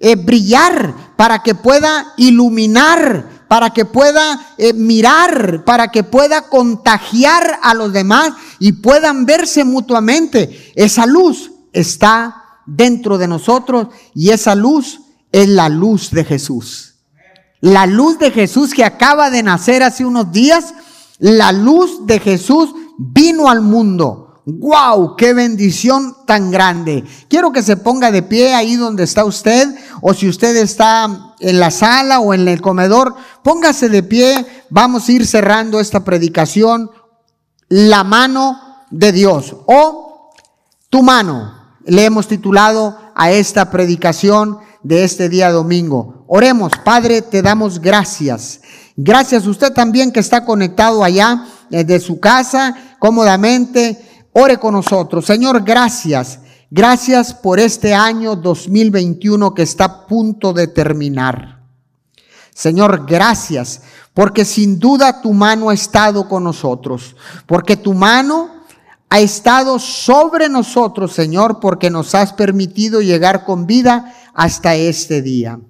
eh, 0.00 0.16
brillar, 0.16 0.94
para 1.16 1.42
que 1.42 1.54
pueda 1.54 2.12
iluminar, 2.16 3.37
para 3.48 3.70
que 3.70 3.86
pueda 3.86 4.54
eh, 4.58 4.74
mirar, 4.74 5.64
para 5.64 5.88
que 5.88 6.04
pueda 6.04 6.42
contagiar 6.42 7.58
a 7.62 7.74
los 7.74 7.92
demás 7.92 8.32
y 8.58 8.72
puedan 8.72 9.24
verse 9.24 9.64
mutuamente. 9.64 10.72
Esa 10.76 11.06
luz 11.06 11.50
está 11.72 12.44
dentro 12.66 13.16
de 13.16 13.26
nosotros 13.26 13.88
y 14.14 14.30
esa 14.30 14.54
luz 14.54 15.00
es 15.32 15.48
la 15.48 15.68
luz 15.68 16.10
de 16.10 16.24
Jesús. 16.24 16.96
La 17.60 17.86
luz 17.86 18.18
de 18.18 18.30
Jesús 18.30 18.72
que 18.72 18.84
acaba 18.84 19.30
de 19.30 19.42
nacer 19.42 19.82
hace 19.82 20.04
unos 20.04 20.30
días, 20.30 20.74
la 21.18 21.50
luz 21.50 22.06
de 22.06 22.20
Jesús 22.20 22.70
vino 22.98 23.48
al 23.48 23.62
mundo. 23.62 24.42
¡Wow! 24.44 25.16
¡Qué 25.16 25.34
bendición 25.34 26.16
tan 26.26 26.50
grande! 26.50 27.04
Quiero 27.28 27.52
que 27.52 27.62
se 27.62 27.76
ponga 27.76 28.10
de 28.10 28.22
pie 28.22 28.54
ahí 28.54 28.76
donde 28.76 29.04
está 29.04 29.24
usted, 29.24 29.68
o 30.00 30.14
si 30.14 30.28
usted 30.28 30.56
está 30.56 31.27
en 31.40 31.60
la 31.60 31.70
sala 31.70 32.20
o 32.20 32.34
en 32.34 32.48
el 32.48 32.60
comedor, 32.60 33.14
póngase 33.42 33.88
de 33.88 34.02
pie. 34.02 34.64
Vamos 34.70 35.08
a 35.08 35.12
ir 35.12 35.26
cerrando 35.26 35.80
esta 35.80 36.04
predicación. 36.04 36.90
La 37.68 38.04
mano 38.04 38.60
de 38.90 39.12
Dios 39.12 39.56
o 39.66 40.32
tu 40.90 41.02
mano. 41.02 41.54
Le 41.84 42.04
hemos 42.04 42.28
titulado 42.28 42.98
a 43.14 43.30
esta 43.30 43.70
predicación 43.70 44.58
de 44.82 45.04
este 45.04 45.28
día 45.28 45.50
domingo. 45.50 46.24
Oremos, 46.28 46.72
Padre, 46.84 47.22
te 47.22 47.42
damos 47.42 47.80
gracias. 47.80 48.60
Gracias 48.96 49.46
usted 49.46 49.72
también 49.72 50.12
que 50.12 50.20
está 50.20 50.44
conectado 50.44 51.04
allá 51.04 51.46
desde 51.70 51.96
eh, 51.96 52.00
su 52.00 52.20
casa 52.20 52.76
cómodamente. 52.98 54.26
Ore 54.32 54.58
con 54.58 54.74
nosotros. 54.74 55.24
Señor, 55.24 55.62
gracias. 55.64 56.40
Gracias 56.70 57.32
por 57.32 57.58
este 57.60 57.94
año 57.94 58.36
2021 58.36 59.54
que 59.54 59.62
está 59.62 59.84
a 59.84 60.06
punto 60.06 60.52
de 60.52 60.66
terminar. 60.66 61.62
Señor, 62.52 63.06
gracias 63.06 63.80
porque 64.12 64.44
sin 64.44 64.78
duda 64.78 65.22
tu 65.22 65.32
mano 65.32 65.70
ha 65.70 65.74
estado 65.74 66.28
con 66.28 66.44
nosotros, 66.44 67.16
porque 67.46 67.76
tu 67.76 67.94
mano 67.94 68.50
ha 69.08 69.20
estado 69.20 69.78
sobre 69.78 70.50
nosotros, 70.50 71.12
Señor, 71.12 71.58
porque 71.60 71.88
nos 71.88 72.14
has 72.14 72.34
permitido 72.34 73.00
llegar 73.00 73.46
con 73.46 73.66
vida 73.66 74.14
hasta 74.34 74.74
este 74.74 75.22
día. 75.22 75.60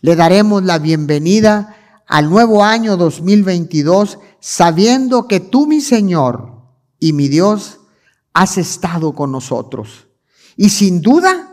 Le 0.00 0.16
daremos 0.16 0.62
la 0.62 0.78
bienvenida 0.78 1.76
al 2.06 2.30
nuevo 2.30 2.64
año 2.64 2.96
2022 2.96 4.18
sabiendo 4.40 5.28
que 5.28 5.40
tú, 5.40 5.66
mi 5.66 5.82
Señor 5.82 6.62
y 6.98 7.12
mi 7.12 7.28
Dios, 7.28 7.80
has 8.32 8.56
estado 8.56 9.14
con 9.14 9.32
nosotros. 9.32 10.06
Y 10.56 10.68
sin 10.70 11.00
duda 11.00 11.50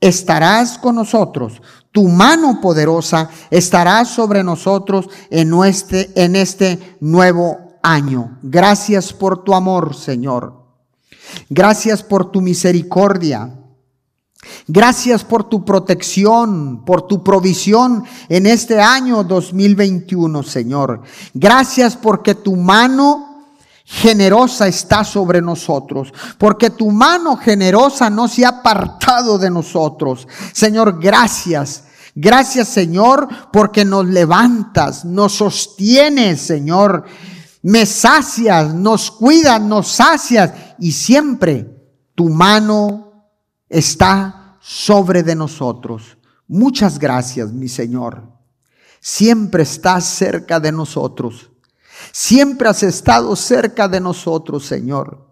estarás 0.00 0.78
con 0.78 0.96
nosotros. 0.96 1.60
Tu 1.90 2.08
mano 2.08 2.60
poderosa 2.60 3.30
estará 3.50 4.04
sobre 4.04 4.42
nosotros 4.42 5.08
en 5.30 5.54
este, 5.64 6.10
en 6.14 6.36
este 6.36 6.96
nuevo 7.00 7.78
año. 7.82 8.38
Gracias 8.42 9.12
por 9.12 9.44
tu 9.44 9.54
amor, 9.54 9.94
Señor. 9.94 10.64
Gracias 11.48 12.02
por 12.02 12.30
tu 12.30 12.40
misericordia. 12.40 13.60
Gracias 14.66 15.24
por 15.24 15.44
tu 15.44 15.64
protección, 15.64 16.84
por 16.84 17.06
tu 17.06 17.22
provisión 17.22 18.04
en 18.28 18.46
este 18.46 18.80
año 18.80 19.24
2021, 19.24 20.42
Señor. 20.42 21.02
Gracias 21.32 21.96
porque 21.96 22.34
tu 22.34 22.56
mano 22.56 23.33
generosa 23.84 24.66
está 24.66 25.04
sobre 25.04 25.42
nosotros, 25.42 26.12
porque 26.38 26.70
tu 26.70 26.90
mano 26.90 27.36
generosa 27.36 28.08
no 28.08 28.28
se 28.28 28.44
ha 28.44 28.48
apartado 28.48 29.38
de 29.38 29.50
nosotros. 29.50 30.26
Señor, 30.52 30.98
gracias. 30.98 31.84
Gracias, 32.16 32.68
Señor, 32.68 33.28
porque 33.52 33.84
nos 33.84 34.06
levantas, 34.06 35.04
nos 35.04 35.34
sostienes, 35.34 36.40
Señor. 36.40 37.04
Me 37.62 37.86
sacias, 37.86 38.72
nos 38.72 39.10
cuidas, 39.10 39.60
nos 39.60 39.88
sacias 39.88 40.52
y 40.78 40.92
siempre 40.92 41.66
tu 42.14 42.28
mano 42.28 43.30
está 43.68 44.56
sobre 44.60 45.22
de 45.22 45.34
nosotros. 45.34 46.16
Muchas 46.46 46.98
gracias, 46.98 47.52
mi 47.52 47.68
Señor. 47.68 48.22
Siempre 49.00 49.64
estás 49.64 50.04
cerca 50.04 50.60
de 50.60 50.72
nosotros. 50.72 51.50
Siempre 52.12 52.68
has 52.68 52.82
estado 52.82 53.34
cerca 53.36 53.88
de 53.88 54.00
nosotros, 54.00 54.66
Señor. 54.66 55.26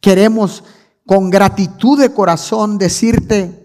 Queremos 0.00 0.64
con 1.06 1.30
gratitud 1.30 2.00
de 2.00 2.12
corazón 2.12 2.78
decirte, 2.78 3.64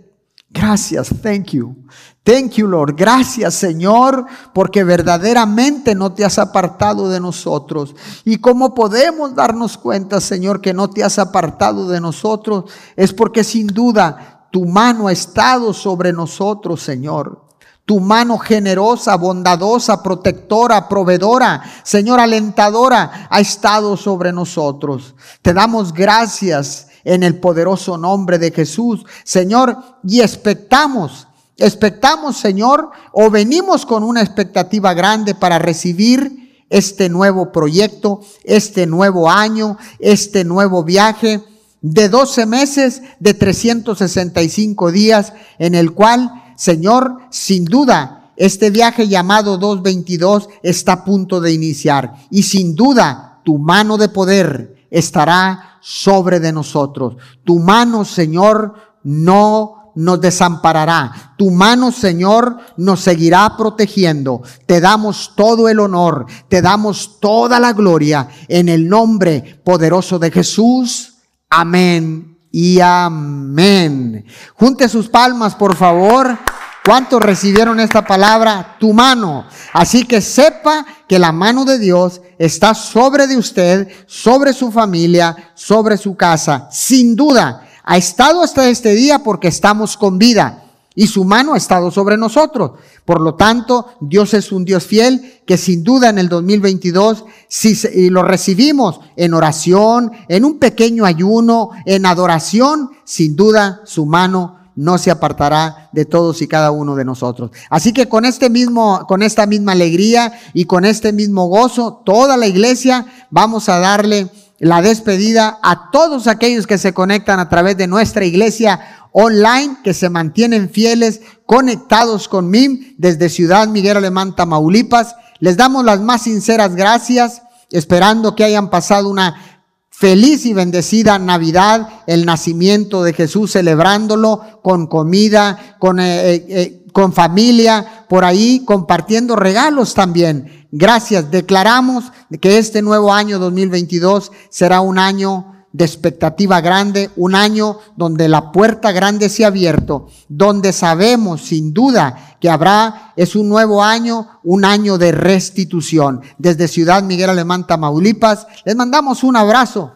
Gracias, 0.52 1.10
thank 1.22 1.52
you. 1.52 1.76
Thank 2.24 2.54
you, 2.54 2.68
Lord. 2.68 2.96
Gracias, 2.98 3.54
Señor, 3.54 4.26
porque 4.54 4.84
verdaderamente 4.84 5.94
no 5.94 6.12
te 6.14 6.26
has 6.26 6.40
apartado 6.40 7.08
de 7.10 7.20
nosotros. 7.20 7.96
¿Y 8.26 8.38
cómo 8.38 8.74
podemos 8.74 9.36
darnos 9.36 9.78
cuenta, 9.78 10.20
Señor, 10.20 10.60
que 10.60 10.74
no 10.74 10.90
te 10.90 11.04
has 11.04 11.20
apartado 11.20 11.88
de 11.88 12.02
nosotros? 12.02 12.66
Es 12.96 13.14
porque 13.14 13.44
sin 13.44 13.68
duda 13.68 14.48
tu 14.52 14.66
mano 14.66 15.08
ha 15.08 15.12
estado 15.12 15.72
sobre 15.72 16.12
nosotros, 16.14 16.82
Señor. 16.82 17.49
Tu 17.90 18.00
mano 18.00 18.38
generosa, 18.38 19.16
bondadosa, 19.16 20.04
protectora, 20.04 20.88
proveedora, 20.88 21.64
Señor, 21.82 22.20
alentadora, 22.20 23.28
ha 23.32 23.40
estado 23.40 23.98
sobre 23.98 24.32
nosotros. 24.32 25.16
Te 25.42 25.56
damos 25.56 25.92
gracias 25.92 26.86
en 27.04 27.24
el 27.24 27.40
poderoso 27.40 27.98
nombre 27.98 28.38
de 28.38 28.52
Jesús, 28.52 29.08
Señor, 29.24 29.76
y 30.04 30.22
expectamos, 30.22 31.28
expectamos, 31.58 32.38
Señor, 32.38 32.92
o 33.12 33.32
venimos 33.32 33.88
con 33.88 34.04
una 34.04 34.22
expectativa 34.22 34.94
grande 34.94 35.34
para 35.34 35.58
recibir 35.58 36.62
este 36.70 37.10
nuevo 37.10 37.52
proyecto, 37.52 38.22
este 38.44 38.86
nuevo 38.86 39.32
año, 39.32 39.80
este 39.98 40.44
nuevo 40.44 40.84
viaje 40.84 41.44
de 41.82 42.08
12 42.08 42.46
meses, 42.46 43.02
de 43.20 43.34
365 43.34 44.92
días, 44.92 45.34
en 45.58 45.74
el 45.74 45.92
cual, 45.94 46.46
Señor, 46.60 47.20
sin 47.30 47.64
duda, 47.64 48.34
este 48.36 48.70
viaje 48.70 49.08
llamado 49.08 49.58
222 49.58 50.50
está 50.62 50.92
a 50.92 51.06
punto 51.06 51.40
de 51.40 51.54
iniciar. 51.54 52.16
Y 52.30 52.44
sin 52.44 52.76
duda, 52.76 53.40
tu 53.46 53.58
mano 53.58 53.98
de 53.98 54.10
poder 54.10 54.86
estará 54.92 55.78
sobre 55.80 56.42
de 56.42 56.52
nosotros. 56.52 57.16
Tu 57.46 57.60
mano, 57.60 58.04
Señor, 58.04 58.74
no 59.04 59.94
nos 59.96 60.20
desamparará. 60.20 61.34
Tu 61.38 61.50
mano, 61.50 61.94
Señor, 61.94 62.58
nos 62.76 63.00
seguirá 63.00 63.56
protegiendo. 63.56 64.42
Te 64.66 64.82
damos 64.82 65.32
todo 65.38 65.70
el 65.70 65.80
honor, 65.80 66.26
te 66.50 66.62
damos 66.62 67.22
toda 67.22 67.58
la 67.62 67.72
gloria 67.72 68.28
en 68.50 68.68
el 68.68 68.90
nombre 68.90 69.62
poderoso 69.64 70.20
de 70.20 70.30
Jesús. 70.30 71.14
Amén 71.50 72.29
y 72.52 72.80
amén. 72.80 74.26
Junte 74.56 74.90
sus 74.90 75.08
palmas, 75.10 75.56
por 75.56 75.76
favor. 75.76 76.38
¿Cuántos 76.86 77.22
recibieron 77.22 77.80
esta 77.80 78.06
palabra? 78.06 78.78
Tu 78.80 78.94
mano. 78.94 79.46
Así 79.74 80.06
que 80.06 80.22
sepa 80.22 80.86
que 81.08 81.20
la 81.20 81.32
mano 81.32 81.66
de 81.66 81.78
Dios 81.78 82.22
está 82.40 82.74
sobre 82.74 83.28
de 83.28 83.38
usted, 83.38 83.88
sobre 84.08 84.54
su 84.54 84.72
familia, 84.72 85.52
sobre 85.54 85.98
su 85.98 86.16
casa. 86.16 86.68
Sin 86.72 87.16
duda, 87.16 87.68
ha 87.84 87.98
estado 87.98 88.42
hasta 88.42 88.70
este 88.70 88.94
día 88.94 89.20
porque 89.20 89.50
estamos 89.50 89.98
con 89.98 90.18
vida 90.18 90.69
y 91.00 91.08
su 91.08 91.24
mano 91.24 91.54
ha 91.54 91.58
estado 91.58 91.92
sobre 91.92 92.18
nosotros. 92.18 92.72
Por 93.06 93.22
lo 93.22 93.36
tanto, 93.36 93.86
Dios 94.02 94.34
es 94.34 94.52
un 94.52 94.66
Dios 94.66 94.84
fiel 94.84 95.40
que 95.46 95.56
sin 95.56 95.82
duda 95.82 96.10
en 96.10 96.18
el 96.18 96.28
2022, 96.28 97.24
si 97.48 98.10
lo 98.10 98.22
recibimos 98.22 99.00
en 99.16 99.34
oración, 99.34 100.12
en 100.28 100.44
un 100.44 100.60
pequeño 100.60 101.06
ayuno, 101.06 101.70
en 101.86 102.06
adoración, 102.06 102.90
sin 103.06 103.38
duda 103.38 103.80
su 103.86 104.06
mano 104.06 104.58
no 104.76 104.98
se 104.98 105.10
apartará 105.10 105.90
de 105.94 106.04
todos 106.04 106.42
y 106.42 106.50
cada 106.50 106.72
uno 106.72 106.98
de 106.98 107.06
nosotros. 107.06 107.52
Así 107.70 107.94
que 107.94 108.10
con 108.10 108.26
este 108.26 108.50
mismo, 108.50 109.06
con 109.08 109.22
esta 109.22 109.46
misma 109.46 109.72
alegría 109.72 110.34
y 110.54 110.66
con 110.66 110.84
este 110.84 111.14
mismo 111.14 111.48
gozo, 111.48 112.02
toda 112.06 112.36
la 112.36 112.48
iglesia 112.48 113.06
vamos 113.30 113.70
a 113.70 113.80
darle 113.80 114.30
la 114.60 114.82
despedida 114.82 115.60
a 115.64 115.90
todos 115.92 116.28
aquellos 116.28 116.68
que 116.68 116.78
se 116.78 116.94
conectan 116.94 117.40
a 117.40 117.50
través 117.50 117.78
de 117.78 117.88
nuestra 117.88 118.26
iglesia 118.26 119.08
online, 119.12 119.78
que 119.84 119.94
se 119.94 120.10
mantienen 120.10 120.70
fieles, 120.70 121.22
conectados 121.46 122.28
con 122.28 122.50
MIM 122.50 122.96
desde 122.98 123.30
Ciudad 123.30 123.68
Miguel 123.68 123.98
Alemán, 123.98 124.36
Tamaulipas. 124.36 125.16
Les 125.40 125.58
damos 125.58 125.86
las 125.86 126.02
más 126.02 126.24
sinceras 126.24 126.76
gracias, 126.76 127.42
esperando 127.72 128.36
que 128.36 128.44
hayan 128.44 128.70
pasado 128.70 129.10
una 129.10 129.60
feliz 130.00 130.46
y 130.46 130.54
bendecida 130.54 131.20
Navidad, 131.20 131.90
el 132.08 132.26
nacimiento 132.26 133.04
de 133.04 133.14
Jesús, 133.14 133.52
celebrándolo 133.52 134.62
con 134.62 134.88
comida, 134.88 135.76
con, 135.78 136.00
eh, 136.00 136.36
eh, 136.36 136.46
eh, 136.48 136.79
con 136.94 137.14
familia, 137.14 138.06
por 138.08 138.26
ahí 138.26 138.64
compartiendo 138.66 139.36
regalos 139.36 139.94
también. 139.94 140.68
Gracias. 140.72 141.32
Declaramos 141.32 142.06
que 142.42 142.58
este 142.58 142.82
nuevo 142.82 143.14
año 143.14 143.40
2022 143.40 144.32
será 144.50 144.82
un 144.82 145.00
año 145.00 145.60
de 145.72 145.86
expectativa 145.86 146.62
grande, 146.62 147.12
un 147.16 147.36
año 147.36 147.78
donde 147.96 148.28
la 148.28 148.52
puerta 148.52 148.92
grande 148.92 149.30
se 149.30 149.44
ha 149.44 149.48
abierto, 149.48 150.08
donde 150.28 150.74
sabemos 150.74 151.42
sin 151.42 151.74
duda 151.74 152.38
que 152.40 152.50
habrá, 152.50 153.14
es 153.16 153.36
un 153.36 153.50
nuevo 153.50 153.84
año, 153.84 154.40
un 154.44 154.66
año 154.66 154.98
de 154.98 155.12
restitución. 155.12 156.22
Desde 156.38 156.68
Ciudad 156.68 157.04
Miguel 157.04 157.30
Alemán, 157.30 157.68
Tamaulipas, 157.68 158.48
les 158.66 158.76
mandamos 158.76 159.24
un 159.24 159.36
abrazo, 159.36 159.94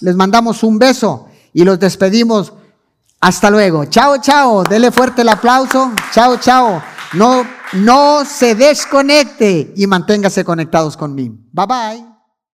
les 0.00 0.16
mandamos 0.16 0.62
un 0.62 0.78
beso 0.78 1.26
y 1.52 1.64
los 1.64 1.78
despedimos. 1.78 2.52
Hasta 3.24 3.48
luego. 3.48 3.86
Chao, 3.86 4.18
chao. 4.18 4.64
Dele 4.64 4.90
fuerte 4.90 5.22
el 5.22 5.30
aplauso. 5.30 5.92
Chao, 6.12 6.36
chao. 6.36 6.82
No, 7.14 7.42
no 7.72 8.22
se 8.26 8.54
desconecte 8.54 9.72
y 9.74 9.86
manténgase 9.86 10.44
conectados 10.44 10.94
conmigo. 10.94 11.34
Bye 11.50 11.66
bye. 11.66 12.13